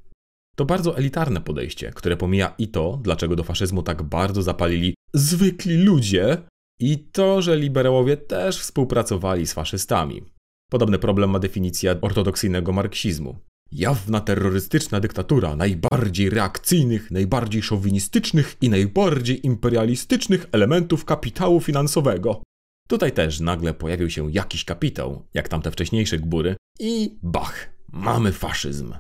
To 0.56 0.66
bardzo 0.66 0.98
elitarne 0.98 1.42
podejście, 1.42 1.92
które 1.96 2.18
pomija 2.18 2.54
i 2.58 2.68
to, 2.68 3.00
dlaczego 3.04 3.36
do 3.36 3.44
faszyzmu 3.44 3.84
tak 3.84 4.04
bardzo 4.04 4.42
zapalili 4.42 4.96
zwykli 5.14 5.78
ludzie, 5.78 6.38
i 6.80 6.98
to, 6.98 7.42
że 7.42 7.58
liberałowie 7.58 8.18
też 8.18 8.60
współpracowali 8.60 9.48
z 9.48 9.54
faszystami. 9.54 10.24
Podobny 10.72 11.00
problem 11.00 11.30
ma 11.30 11.40
definicja 11.40 11.96
ortodoksyjnego 12.02 12.74
marksizmu. 12.74 13.36
Jawna 13.72 14.22
terrorystyczna 14.22 15.00
dyktatura 15.00 15.56
najbardziej 15.56 16.30
reakcyjnych, 16.30 17.12
najbardziej 17.12 17.62
szowinistycznych 17.62 18.58
i 18.62 18.70
najbardziej 18.70 19.46
imperialistycznych 19.46 20.46
elementów 20.52 21.06
kapitału 21.06 21.62
finansowego. 21.62 22.42
Tutaj 22.88 23.12
też 23.12 23.40
nagle 23.40 23.74
pojawił 23.74 24.10
się 24.10 24.32
jakiś 24.32 24.66
kapitał, 24.66 25.26
jak 25.34 25.50
tamte 25.50 25.72
wcześniejsze 25.72 26.18
gbury, 26.18 26.56
i 26.80 27.18
bach, 27.24 27.70
mamy 27.92 28.32
faszyzm. 28.32 28.94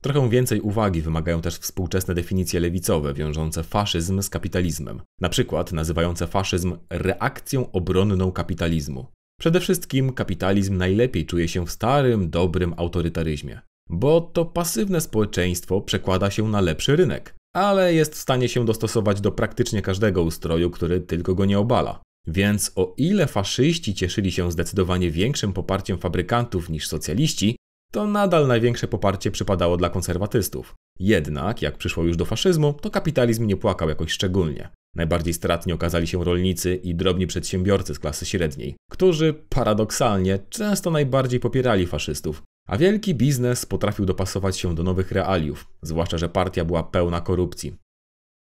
Trochę 0.00 0.30
więcej 0.30 0.60
uwagi 0.60 1.02
wymagają 1.02 1.40
też 1.40 1.54
współczesne 1.54 2.14
definicje 2.14 2.60
lewicowe 2.60 3.14
wiążące 3.14 3.62
faszyzm 3.62 4.22
z 4.22 4.30
kapitalizmem, 4.30 5.02
na 5.20 5.28
przykład 5.28 5.72
nazywające 5.72 6.26
faszyzm 6.26 6.76
reakcją 6.90 7.72
obronną 7.72 8.32
kapitalizmu. 8.32 9.06
Przede 9.40 9.60
wszystkim 9.60 10.12
kapitalizm 10.12 10.76
najlepiej 10.76 11.26
czuje 11.26 11.48
się 11.48 11.66
w 11.66 11.70
starym, 11.70 12.30
dobrym 12.30 12.74
autorytaryzmie, 12.76 13.60
bo 13.90 14.20
to 14.20 14.44
pasywne 14.44 15.00
społeczeństwo 15.00 15.80
przekłada 15.80 16.30
się 16.30 16.48
na 16.48 16.60
lepszy 16.60 16.96
rynek, 16.96 17.34
ale 17.56 17.94
jest 17.94 18.14
w 18.14 18.18
stanie 18.18 18.48
się 18.48 18.64
dostosować 18.64 19.20
do 19.20 19.32
praktycznie 19.32 19.82
każdego 19.82 20.22
ustroju, 20.22 20.70
który 20.70 21.00
tylko 21.00 21.34
go 21.34 21.44
nie 21.44 21.58
obala. 21.58 22.00
Więc 22.26 22.72
o 22.76 22.94
ile 22.96 23.26
faszyści 23.26 23.94
cieszyli 23.94 24.32
się 24.32 24.52
zdecydowanie 24.52 25.10
większym 25.10 25.52
poparciem 25.52 25.98
fabrykantów 25.98 26.70
niż 26.70 26.88
socjaliści, 26.88 27.56
to 27.92 28.06
nadal 28.06 28.46
największe 28.46 28.88
poparcie 28.88 29.30
przypadało 29.30 29.76
dla 29.76 29.90
konserwatystów. 29.90 30.74
Jednak, 30.98 31.62
jak 31.62 31.78
przyszło 31.78 32.04
już 32.04 32.16
do 32.16 32.24
faszyzmu, 32.24 32.72
to 32.72 32.90
kapitalizm 32.90 33.46
nie 33.46 33.56
płakał 33.56 33.88
jakoś 33.88 34.12
szczególnie. 34.12 34.68
Najbardziej 34.96 35.34
stratni 35.34 35.72
okazali 35.72 36.06
się 36.06 36.24
rolnicy 36.24 36.74
i 36.74 36.94
drobni 36.94 37.26
przedsiębiorcy 37.26 37.94
z 37.94 37.98
klasy 37.98 38.26
średniej, 38.26 38.76
którzy 38.90 39.34
paradoksalnie 39.48 40.38
często 40.50 40.90
najbardziej 40.90 41.40
popierali 41.40 41.86
faszystów, 41.86 42.42
a 42.68 42.76
wielki 42.76 43.14
biznes 43.14 43.66
potrafił 43.66 44.04
dopasować 44.04 44.58
się 44.58 44.74
do 44.74 44.82
nowych 44.82 45.12
realiów, 45.12 45.66
zwłaszcza 45.82 46.18
że 46.18 46.28
partia 46.28 46.64
była 46.64 46.82
pełna 46.82 47.20
korupcji. 47.20 47.76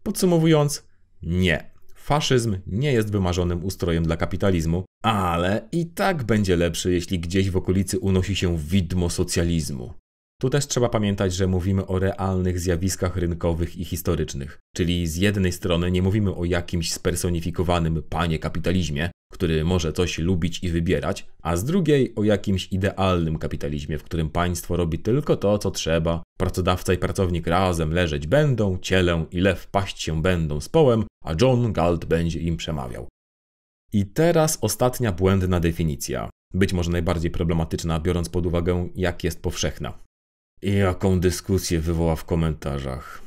Podsumowując, 0.02 0.86
nie. 1.22 1.75
Faszyzm 2.06 2.56
nie 2.66 2.92
jest 2.92 3.12
wymarzonym 3.12 3.64
ustrojem 3.64 4.04
dla 4.04 4.16
kapitalizmu, 4.16 4.84
ale 5.02 5.68
i 5.72 5.86
tak 5.86 6.24
będzie 6.24 6.56
lepszy, 6.56 6.92
jeśli 6.92 7.20
gdzieś 7.20 7.50
w 7.50 7.56
okolicy 7.56 7.98
unosi 7.98 8.36
się 8.36 8.58
widmo 8.58 9.10
socjalizmu. 9.10 9.94
Tu 10.40 10.50
też 10.50 10.66
trzeba 10.66 10.88
pamiętać, 10.88 11.34
że 11.34 11.46
mówimy 11.46 11.86
o 11.86 11.98
realnych 11.98 12.60
zjawiskach 12.60 13.16
rynkowych 13.16 13.76
i 13.76 13.84
historycznych, 13.84 14.58
czyli 14.76 15.06
z 15.06 15.16
jednej 15.16 15.52
strony 15.52 15.90
nie 15.90 16.02
mówimy 16.02 16.34
o 16.34 16.44
jakimś 16.44 16.92
spersonifikowanym 16.92 18.02
panie 18.08 18.38
kapitalizmie, 18.38 19.10
który 19.36 19.64
może 19.64 19.92
coś 19.92 20.18
lubić 20.18 20.64
i 20.64 20.68
wybierać, 20.68 21.26
a 21.42 21.56
z 21.56 21.64
drugiej 21.64 22.14
o 22.14 22.24
jakimś 22.24 22.72
idealnym 22.72 23.38
kapitalizmie, 23.38 23.98
w 23.98 24.02
którym 24.02 24.30
państwo 24.30 24.76
robi 24.76 24.98
tylko 24.98 25.36
to, 25.36 25.58
co 25.58 25.70
trzeba, 25.70 26.22
pracodawca 26.38 26.92
i 26.92 26.98
pracownik 26.98 27.46
razem 27.46 27.92
leżeć 27.92 28.26
będą, 28.26 28.78
cielę 28.78 29.24
i 29.30 29.40
lew 29.40 29.66
paść 29.66 30.02
się 30.02 30.22
będą 30.22 30.60
z 30.60 30.68
połem, 30.68 31.04
a 31.24 31.34
John 31.40 31.72
Galt 31.72 32.04
będzie 32.04 32.40
im 32.40 32.56
przemawiał. 32.56 33.08
I 33.92 34.06
teraz 34.06 34.58
ostatnia 34.60 35.12
błędna 35.12 35.60
definicja, 35.60 36.30
być 36.54 36.72
może 36.72 36.90
najbardziej 36.90 37.30
problematyczna, 37.30 38.00
biorąc 38.00 38.28
pod 38.28 38.46
uwagę, 38.46 38.88
jak 38.94 39.24
jest 39.24 39.42
powszechna. 39.42 39.98
I 40.62 40.74
jaką 40.74 41.20
dyskusję 41.20 41.80
wywoła 41.80 42.16
w 42.16 42.24
komentarzach. 42.24 43.22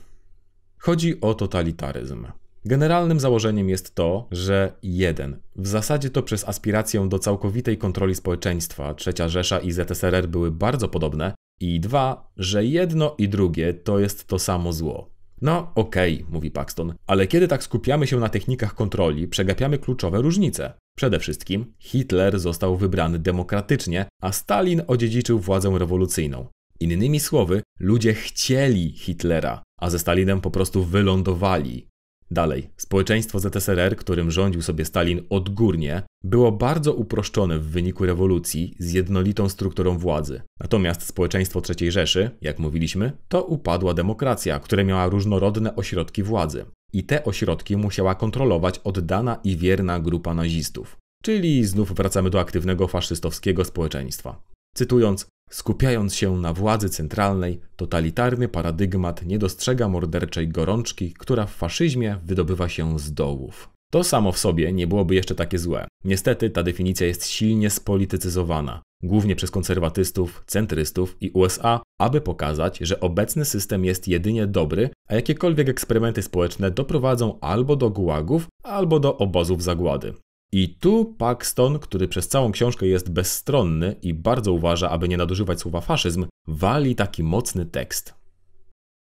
Chodzi 0.77 1.21
o 1.21 1.33
totalitaryzm. 1.33 2.27
Generalnym 2.65 3.19
założeniem 3.19 3.69
jest 3.69 3.95
to, 3.95 4.27
że 4.31 4.73
jeden, 4.83 5.39
w 5.55 5.67
zasadzie 5.67 6.09
to 6.09 6.23
przez 6.23 6.49
aspirację 6.49 7.09
do 7.09 7.19
całkowitej 7.19 7.77
kontroli 7.77 8.15
społeczeństwa 8.15 8.93
trzecia 8.93 9.29
Rzesza 9.29 9.59
i 9.59 9.71
ZSRR 9.71 10.27
były 10.27 10.51
bardzo 10.51 10.87
podobne, 10.87 11.33
i 11.59 11.79
dwa, 11.79 12.31
że 12.37 12.65
jedno 12.65 13.15
i 13.17 13.29
drugie 13.29 13.73
to 13.73 13.99
jest 13.99 14.27
to 14.27 14.39
samo 14.39 14.73
zło. 14.73 15.09
No 15.41 15.71
okej, 15.75 16.15
okay, 16.15 16.33
mówi 16.33 16.51
Paxton, 16.51 16.93
ale 17.07 17.27
kiedy 17.27 17.47
tak 17.47 17.63
skupiamy 17.63 18.07
się 18.07 18.19
na 18.19 18.29
technikach 18.29 18.75
kontroli, 18.75 19.27
przegapiamy 19.27 19.77
kluczowe 19.77 20.21
różnice. 20.21 20.73
Przede 20.97 21.19
wszystkim 21.19 21.73
Hitler 21.79 22.39
został 22.39 22.77
wybrany 22.77 23.19
demokratycznie, 23.19 24.05
a 24.21 24.31
Stalin 24.31 24.81
odziedziczył 24.87 25.39
władzę 25.39 25.79
rewolucyjną. 25.79 26.47
Innymi 26.79 27.19
słowy, 27.19 27.61
ludzie 27.79 28.13
chcieli 28.13 28.91
Hitlera, 28.91 29.63
a 29.77 29.89
ze 29.89 29.99
Stalinem 29.99 30.41
po 30.41 30.51
prostu 30.51 30.83
wylądowali. 30.83 31.88
Dalej, 32.31 32.69
społeczeństwo 32.77 33.39
ZSRR, 33.39 33.95
którym 33.95 34.31
rządził 34.31 34.61
sobie 34.61 34.85
Stalin 34.85 35.21
odgórnie, 35.29 36.03
było 36.23 36.51
bardzo 36.51 36.93
uproszczone 36.93 37.59
w 37.59 37.65
wyniku 37.65 38.05
rewolucji 38.05 38.75
z 38.79 38.93
jednolitą 38.93 39.49
strukturą 39.49 39.97
władzy. 39.97 40.41
Natomiast 40.59 41.01
społeczeństwo 41.01 41.61
III 41.69 41.91
Rzeszy, 41.91 42.31
jak 42.41 42.59
mówiliśmy, 42.59 43.11
to 43.27 43.43
upadła 43.43 43.93
demokracja, 43.93 44.59
która 44.59 44.83
miała 44.83 45.07
różnorodne 45.07 45.75
ośrodki 45.75 46.23
władzy. 46.23 46.65
I 46.93 47.03
te 47.03 47.23
ośrodki 47.23 47.77
musiała 47.77 48.15
kontrolować 48.15 48.79
oddana 48.79 49.39
i 49.43 49.57
wierna 49.57 49.99
grupa 49.99 50.33
nazistów. 50.33 50.97
Czyli 51.23 51.65
znów 51.65 51.93
wracamy 51.93 52.29
do 52.29 52.39
aktywnego 52.39 52.87
faszystowskiego 52.87 53.65
społeczeństwa. 53.65 54.41
Cytując, 54.75 55.27
skupiając 55.49 56.15
się 56.15 56.37
na 56.37 56.53
władzy 56.53 56.89
centralnej, 56.89 57.59
totalitarny 57.75 58.47
paradygmat 58.47 59.25
nie 59.25 59.39
dostrzega 59.39 59.89
morderczej 59.89 60.47
gorączki, 60.47 61.13
która 61.13 61.45
w 61.45 61.55
faszyzmie 61.55 62.17
wydobywa 62.25 62.69
się 62.69 62.99
z 62.99 63.13
dołów. 63.13 63.69
To 63.91 64.03
samo 64.03 64.31
w 64.31 64.37
sobie 64.37 64.73
nie 64.73 64.87
byłoby 64.87 65.15
jeszcze 65.15 65.35
takie 65.35 65.59
złe. 65.59 65.87
Niestety 66.03 66.49
ta 66.49 66.63
definicja 66.63 67.07
jest 67.07 67.27
silnie 67.27 67.69
spolitycyzowana, 67.69 68.81
głównie 69.03 69.35
przez 69.35 69.51
konserwatystów, 69.51 70.43
centrystów 70.47 71.17
i 71.21 71.31
USA, 71.31 71.81
aby 71.99 72.21
pokazać, 72.21 72.77
że 72.77 72.99
obecny 72.99 73.45
system 73.45 73.85
jest 73.85 74.07
jedynie 74.07 74.47
dobry, 74.47 74.89
a 75.07 75.15
jakiekolwiek 75.15 75.69
eksperymenty 75.69 76.21
społeczne 76.21 76.71
doprowadzą 76.71 77.39
albo 77.41 77.75
do 77.75 77.89
gułagów, 77.89 78.47
albo 78.63 78.99
do 78.99 79.17
obozów 79.17 79.63
zagłady. 79.63 80.13
I 80.51 80.75
tu 80.79 81.15
Paxton, 81.17 81.79
który 81.79 82.07
przez 82.07 82.27
całą 82.27 82.51
książkę 82.51 82.87
jest 82.87 83.09
bezstronny 83.11 83.95
i 84.01 84.13
bardzo 84.13 84.53
uważa, 84.53 84.89
aby 84.89 85.09
nie 85.09 85.17
nadużywać 85.17 85.59
słowa 85.59 85.81
faszyzm, 85.81 86.25
wali 86.47 86.95
taki 86.95 87.23
mocny 87.23 87.65
tekst. 87.65 88.13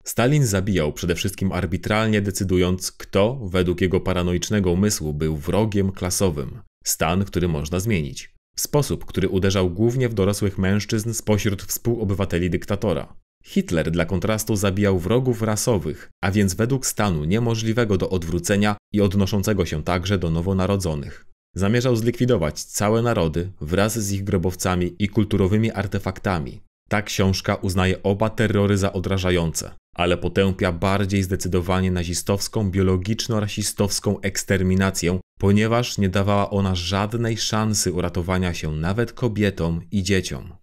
Stalin 0.03 0.45
zabijał 0.45 0.93
przede 0.93 1.15
wszystkim 1.15 1.51
arbitralnie 1.51 2.21
decydując, 2.21 2.91
kto 2.91 3.39
według 3.43 3.81
jego 3.81 3.99
paranoicznego 4.01 4.71
umysłu 4.71 5.13
był 5.13 5.37
wrogiem 5.37 5.91
klasowym, 5.91 6.61
stan, 6.85 7.25
który 7.25 7.47
można 7.47 7.79
zmienić. 7.79 8.33
Sposób, 8.55 9.05
który 9.05 9.29
uderzał 9.29 9.69
głównie 9.69 10.09
w 10.09 10.13
dorosłych 10.13 10.57
mężczyzn 10.57 11.13
spośród 11.13 11.63
współobywateli 11.63 12.49
dyktatora. 12.49 13.15
Hitler 13.43 13.91
dla 13.91 14.05
kontrastu 14.05 14.55
zabijał 14.55 14.99
wrogów 14.99 15.41
rasowych, 15.41 16.09
a 16.23 16.31
więc 16.31 16.53
według 16.53 16.85
stanu 16.85 17.25
niemożliwego 17.25 17.97
do 17.97 18.09
odwrócenia 18.09 18.77
i 18.93 19.01
odnoszącego 19.01 19.65
się 19.65 19.83
także 19.83 20.17
do 20.17 20.29
nowonarodzonych. 20.29 21.34
Zamierzał 21.55 21.95
zlikwidować 21.95 22.63
całe 22.63 23.01
narody 23.01 23.51
wraz 23.61 23.99
z 23.99 24.11
ich 24.11 24.23
grobowcami 24.23 24.95
i 24.99 25.09
kulturowymi 25.09 25.71
artefaktami. 25.71 26.61
Ta 26.89 27.01
książka 27.01 27.55
uznaje 27.55 28.03
oba 28.03 28.29
terrory 28.29 28.77
za 28.77 28.93
odrażające, 28.93 29.71
ale 29.95 30.17
potępia 30.17 30.71
bardziej 30.71 31.23
zdecydowanie 31.23 31.91
nazistowską, 31.91 32.71
biologiczno-rasistowską 32.71 34.19
eksterminację, 34.21 35.19
ponieważ 35.39 35.97
nie 35.97 36.09
dawała 36.09 36.49
ona 36.49 36.75
żadnej 36.75 37.37
szansy 37.37 37.93
uratowania 37.93 38.53
się 38.53 38.71
nawet 38.71 39.13
kobietom 39.13 39.81
i 39.91 40.03
dzieciom. 40.03 40.53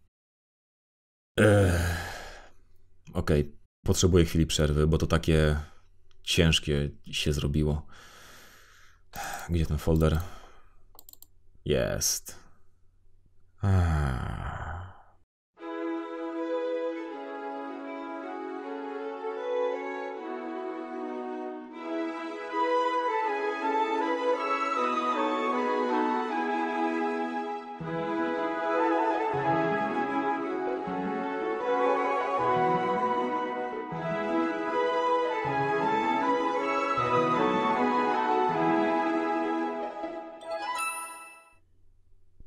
Okej, 3.12 3.40
okay. 3.40 3.52
potrzebuję 3.84 4.24
chwili 4.24 4.46
przerwy, 4.46 4.86
bo 4.86 4.98
to 4.98 5.06
takie 5.06 5.56
ciężkie 6.22 6.90
się 7.10 7.32
zrobiło. 7.32 7.86
Gdzie 9.50 9.66
ten 9.66 9.78
folder? 9.78 10.20
Jest. 11.64 12.36
Ah. 13.64 14.81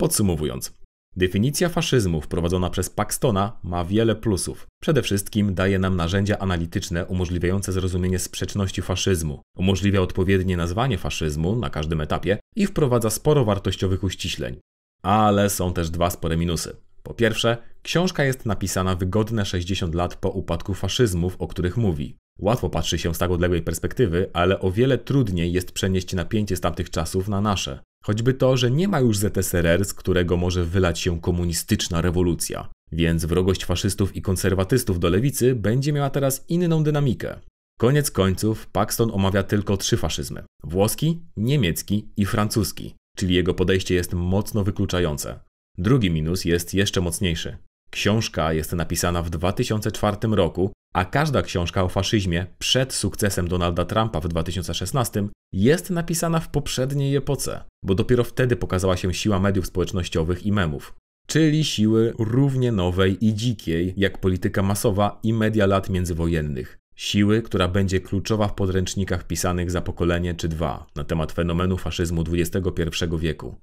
Podsumowując, 0.05 0.73
definicja 1.15 1.69
faszyzmu 1.69 2.21
wprowadzona 2.21 2.69
przez 2.69 2.89
Paxtona 2.89 3.59
ma 3.63 3.85
wiele 3.85 4.15
plusów. 4.15 4.67
Przede 4.81 5.01
wszystkim 5.01 5.53
daje 5.53 5.79
nam 5.79 5.95
narzędzia 5.95 6.39
analityczne 6.39 7.05
umożliwiające 7.05 7.71
zrozumienie 7.71 8.19
sprzeczności 8.19 8.81
faszyzmu, 8.81 9.41
umożliwia 9.57 10.01
odpowiednie 10.01 10.57
nazwanie 10.57 10.97
faszyzmu 10.97 11.55
na 11.55 11.69
każdym 11.69 12.01
etapie 12.01 12.39
i 12.55 12.67
wprowadza 12.67 13.09
sporo 13.09 13.45
wartościowych 13.45 14.03
uściśleń. 14.03 14.59
Ale 15.03 15.49
są 15.49 15.73
też 15.73 15.89
dwa 15.89 16.09
spore 16.09 16.37
minusy. 16.37 16.75
Po 17.03 17.13
pierwsze, 17.13 17.57
książka 17.81 18.23
jest 18.23 18.45
napisana 18.45 18.95
wygodne 18.95 19.45
60 19.45 19.95
lat 19.95 20.15
po 20.15 20.29
upadku 20.29 20.73
faszyzmów, 20.73 21.35
o 21.39 21.47
których 21.47 21.77
mówi. 21.77 22.17
Łatwo 22.39 22.69
patrzy 22.69 22.97
się 22.97 23.13
z 23.13 23.17
tak 23.17 23.31
odległej 23.31 23.61
perspektywy, 23.61 24.29
ale 24.33 24.59
o 24.59 24.71
wiele 24.71 24.97
trudniej 24.97 25.53
jest 25.53 25.71
przenieść 25.71 26.13
napięcie 26.13 26.55
z 26.55 26.61
tamtych 26.61 26.89
czasów 26.89 27.27
na 27.27 27.41
nasze. 27.41 27.79
Choćby 28.03 28.33
to, 28.33 28.57
że 28.57 28.71
nie 28.71 28.87
ma 28.87 28.99
już 28.99 29.17
ZSRR, 29.17 29.85
z 29.85 29.93
którego 29.93 30.37
może 30.37 30.65
wylać 30.65 30.99
się 30.99 31.21
komunistyczna 31.21 32.01
rewolucja. 32.01 32.69
Więc 32.91 33.25
wrogość 33.25 33.65
faszystów 33.65 34.15
i 34.15 34.21
konserwatystów 34.21 34.99
do 34.99 35.09
lewicy 35.09 35.55
będzie 35.55 35.93
miała 35.93 36.09
teraz 36.09 36.45
inną 36.49 36.83
dynamikę. 36.83 37.39
Koniec 37.79 38.11
końców 38.11 38.67
Paxton 38.67 39.11
omawia 39.13 39.43
tylko 39.43 39.77
trzy 39.77 39.97
faszyzmy: 39.97 40.43
włoski, 40.63 41.21
niemiecki 41.37 42.09
i 42.17 42.25
francuski, 42.25 42.95
czyli 43.17 43.35
jego 43.35 43.53
podejście 43.53 43.95
jest 43.95 44.13
mocno 44.13 44.63
wykluczające. 44.63 45.39
Drugi 45.77 46.11
minus 46.11 46.45
jest 46.45 46.73
jeszcze 46.73 47.01
mocniejszy. 47.01 47.57
Książka 47.89 48.53
jest 48.53 48.73
napisana 48.73 49.21
w 49.21 49.29
2004 49.29 50.17
roku, 50.31 50.71
a 50.95 51.05
każda 51.05 51.41
książka 51.41 51.84
o 51.84 51.89
faszyzmie 51.89 52.45
przed 52.60 52.93
sukcesem 52.93 53.47
Donalda 53.47 53.86
Trumpa 53.86 54.19
w 54.19 54.27
2016 54.27 55.27
jest 55.51 55.89
napisana 55.89 56.39
w 56.39 56.49
poprzedniej 56.49 57.15
epoce, 57.15 57.63
bo 57.84 57.95
dopiero 57.95 58.23
wtedy 58.23 58.55
pokazała 58.55 58.97
się 58.97 59.13
siła 59.13 59.39
mediów 59.39 59.65
społecznościowych 59.65 60.45
i 60.45 60.51
memów. 60.51 60.95
Czyli 61.27 61.63
siły 61.63 62.13
równie 62.19 62.71
nowej 62.71 63.25
i 63.25 63.34
dzikiej, 63.34 63.93
jak 63.97 64.17
polityka 64.17 64.63
masowa 64.63 65.19
i 65.23 65.34
media 65.34 65.65
lat 65.65 65.89
międzywojennych. 65.89 66.77
Siły, 66.95 67.41
która 67.41 67.67
będzie 67.67 67.99
kluczowa 67.99 68.47
w 68.47 68.55
podręcznikach 68.55 69.27
pisanych 69.27 69.71
za 69.71 69.81
pokolenie 69.81 70.34
czy 70.34 70.47
dwa 70.47 70.88
na 70.95 71.03
temat 71.03 71.31
fenomenu 71.31 71.77
faszyzmu 71.77 72.23
XXI 72.31 73.05
wieku. 73.19 73.55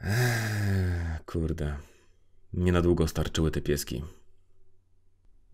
Eee, 0.00 1.18
kurde. 1.26 1.76
Nie 2.52 2.72
na 2.72 2.82
długo 2.82 3.08
starczyły 3.08 3.50
te 3.50 3.60
pieski. 3.60 4.02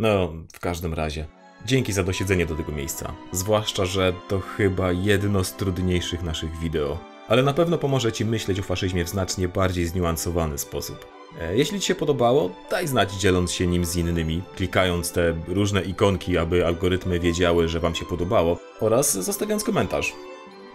No, 0.03 0.33
w 0.53 0.61
każdym 0.61 0.95
razie. 0.95 1.27
Dzięki 1.67 1.93
za 1.93 2.03
dosiedzenie 2.03 2.47
do 2.47 2.55
tego 2.55 2.73
miejsca. 2.73 3.13
Zwłaszcza, 3.33 3.85
że 3.85 4.13
to 4.29 4.41
chyba 4.41 4.93
jedno 4.93 5.45
z 5.45 5.53
trudniejszych 5.53 6.23
naszych 6.23 6.59
wideo. 6.59 6.99
Ale 7.29 7.43
na 7.43 7.53
pewno 7.53 7.79
pomoże 7.79 8.13
Ci 8.13 8.25
myśleć 8.25 8.61
o 8.61 8.63
faszyzmie 8.63 9.05
w 9.05 9.09
znacznie 9.09 9.49
bardziej 9.49 9.87
zniuansowany 9.87 10.59
sposób. 10.59 11.07
E, 11.41 11.57
jeśli 11.57 11.81
Ci 11.81 11.87
się 11.87 11.95
podobało, 11.95 12.51
daj 12.71 12.89
znać 12.89 13.13
dzieląc 13.13 13.53
się 13.53 13.67
nim 13.67 13.85
z 13.85 13.97
innymi, 13.97 14.43
klikając 14.57 15.13
te 15.13 15.35
różne 15.49 15.83
ikonki, 15.83 16.39
aby 16.39 16.67
algorytmy 16.67 17.21
wiedziały, 17.21 17.69
że 17.69 17.81
Wam 17.81 17.95
się 17.95 18.05
podobało, 18.05 18.59
oraz 18.81 19.13
zostawiając 19.13 19.65
komentarz. 19.65 20.13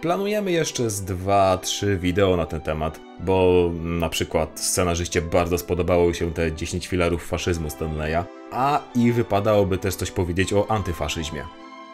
Planujemy 0.00 0.52
jeszcze 0.52 0.90
z 0.90 1.04
2-3 1.04 1.98
wideo 1.98 2.36
na 2.36 2.46
ten 2.46 2.60
temat, 2.60 3.00
bo 3.20 3.70
na 3.82 4.08
przykład 4.08 4.60
scenarzyście 4.60 5.22
bardzo 5.22 5.58
spodobało 5.58 6.12
się 6.12 6.32
te 6.32 6.52
10 6.52 6.86
filarów 6.86 7.26
faszyzmu 7.26 7.70
Stanleya, 7.70 8.24
a 8.52 8.80
i 8.94 9.12
wypadałoby 9.12 9.78
też 9.78 9.94
coś 9.94 10.10
powiedzieć 10.10 10.52
o 10.52 10.70
antyfaszyzmie. 10.70 11.44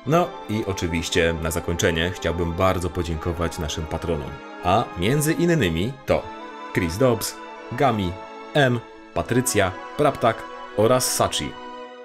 No 0.06 0.28
i 0.48 0.64
oczywiście 0.66 1.34
na 1.42 1.50
zakończenie 1.50 2.12
chciałbym 2.14 2.52
bardzo 2.52 2.90
podziękować 2.90 3.58
naszym 3.58 3.86
patronom. 3.86 4.30
A 4.64 4.84
między 4.98 5.32
innymi 5.32 5.92
to 6.06 6.22
Chris 6.74 6.98
Dobbs, 6.98 7.36
Gami, 7.72 8.12
M, 8.54 8.80
Patrycja, 9.14 9.72
Praptak 9.96 10.42
oraz 10.76 11.14
Sachi. 11.14 11.48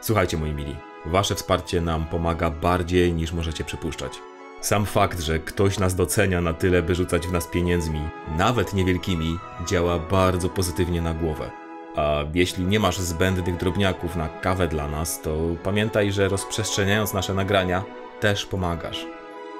Słuchajcie 0.02 0.38
moi 0.38 0.54
mili, 0.54 0.76
wasze 1.06 1.36
wsparcie 1.36 1.82
nam 1.82 2.06
pomaga 2.06 2.50
bardziej 2.50 3.14
niż 3.14 3.32
możecie 3.32 3.64
przypuszczać. 3.64 4.29
Sam 4.62 4.86
fakt, 4.86 5.20
że 5.20 5.40
ktoś 5.40 5.80
nas 5.80 5.96
docenia 5.96 6.42
na 6.42 6.54
tyle, 6.54 6.82
by 6.82 6.96
rzucać 6.96 7.28
w 7.28 7.32
nas 7.32 7.48
pieniędzmi, 7.48 8.02
nawet 8.38 8.74
niewielkimi, 8.74 9.38
działa 9.68 10.00
bardzo 10.00 10.50
pozytywnie 10.50 11.02
na 11.02 11.14
głowę. 11.14 11.52
A 11.96 12.24
jeśli 12.34 12.66
nie 12.66 12.80
masz 12.80 13.00
zbędnych 13.00 13.58
drobniaków 13.58 14.16
na 14.16 14.30
kawę 14.30 14.68
dla 14.68 14.88
nas, 14.88 15.22
to 15.22 15.38
pamiętaj, 15.64 16.12
że 16.12 16.30
rozprzestrzeniając 16.30 17.14
nasze 17.14 17.34
nagrania, 17.34 17.84
też 18.20 18.46
pomagasz. 18.46 19.06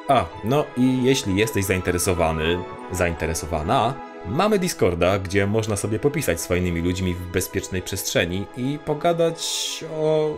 A, 0.08 0.26
no 0.44 0.66
i 0.78 1.04
jeśli 1.04 1.36
jesteś 1.36 1.66
zainteresowany, 1.66 2.60
zainteresowana, 2.92 3.94
mamy 4.26 4.60
Discorda, 4.60 5.20
gdzie 5.20 5.48
można 5.48 5.76
sobie 5.76 6.00
popisać 6.00 6.42
z 6.42 6.48
fajnymi 6.48 6.82
ludźmi 6.82 7.14
w 7.14 7.32
bezpiecznej 7.32 7.82
przestrzeni 7.82 8.46
i 8.58 8.80
pogadać 8.86 9.84
o 10.02 10.34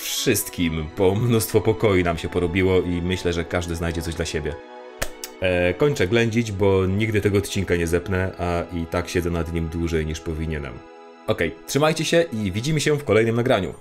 wszystkim, 0.00 0.86
bo 0.98 1.14
mnóstwo 1.14 1.60
pokoi 1.60 2.04
nam 2.04 2.18
się 2.18 2.28
porobiło 2.28 2.80
i 2.80 3.02
myślę, 3.02 3.32
że 3.32 3.44
każdy 3.44 3.74
znajdzie 3.74 4.02
coś 4.02 4.14
dla 4.14 4.24
siebie. 4.24 4.54
E, 5.40 5.74
kończę 5.74 6.08
ględzić, 6.08 6.52
bo 6.52 6.86
nigdy 6.86 7.20
tego 7.20 7.38
odcinka 7.38 7.76
nie 7.76 7.86
zepnę, 7.86 8.32
a 8.38 8.76
i 8.76 8.86
tak 8.86 9.08
siedzę 9.08 9.30
nad 9.30 9.52
nim 9.52 9.68
dłużej 9.68 10.06
niż 10.06 10.20
powinienem. 10.20 10.72
Okej, 11.26 11.54
trzymajcie 11.66 12.04
się 12.04 12.24
i 12.32 12.52
widzimy 12.52 12.80
się 12.80 12.98
w 12.98 13.04
kolejnym 13.04 13.36
nagraniu. 13.36 13.74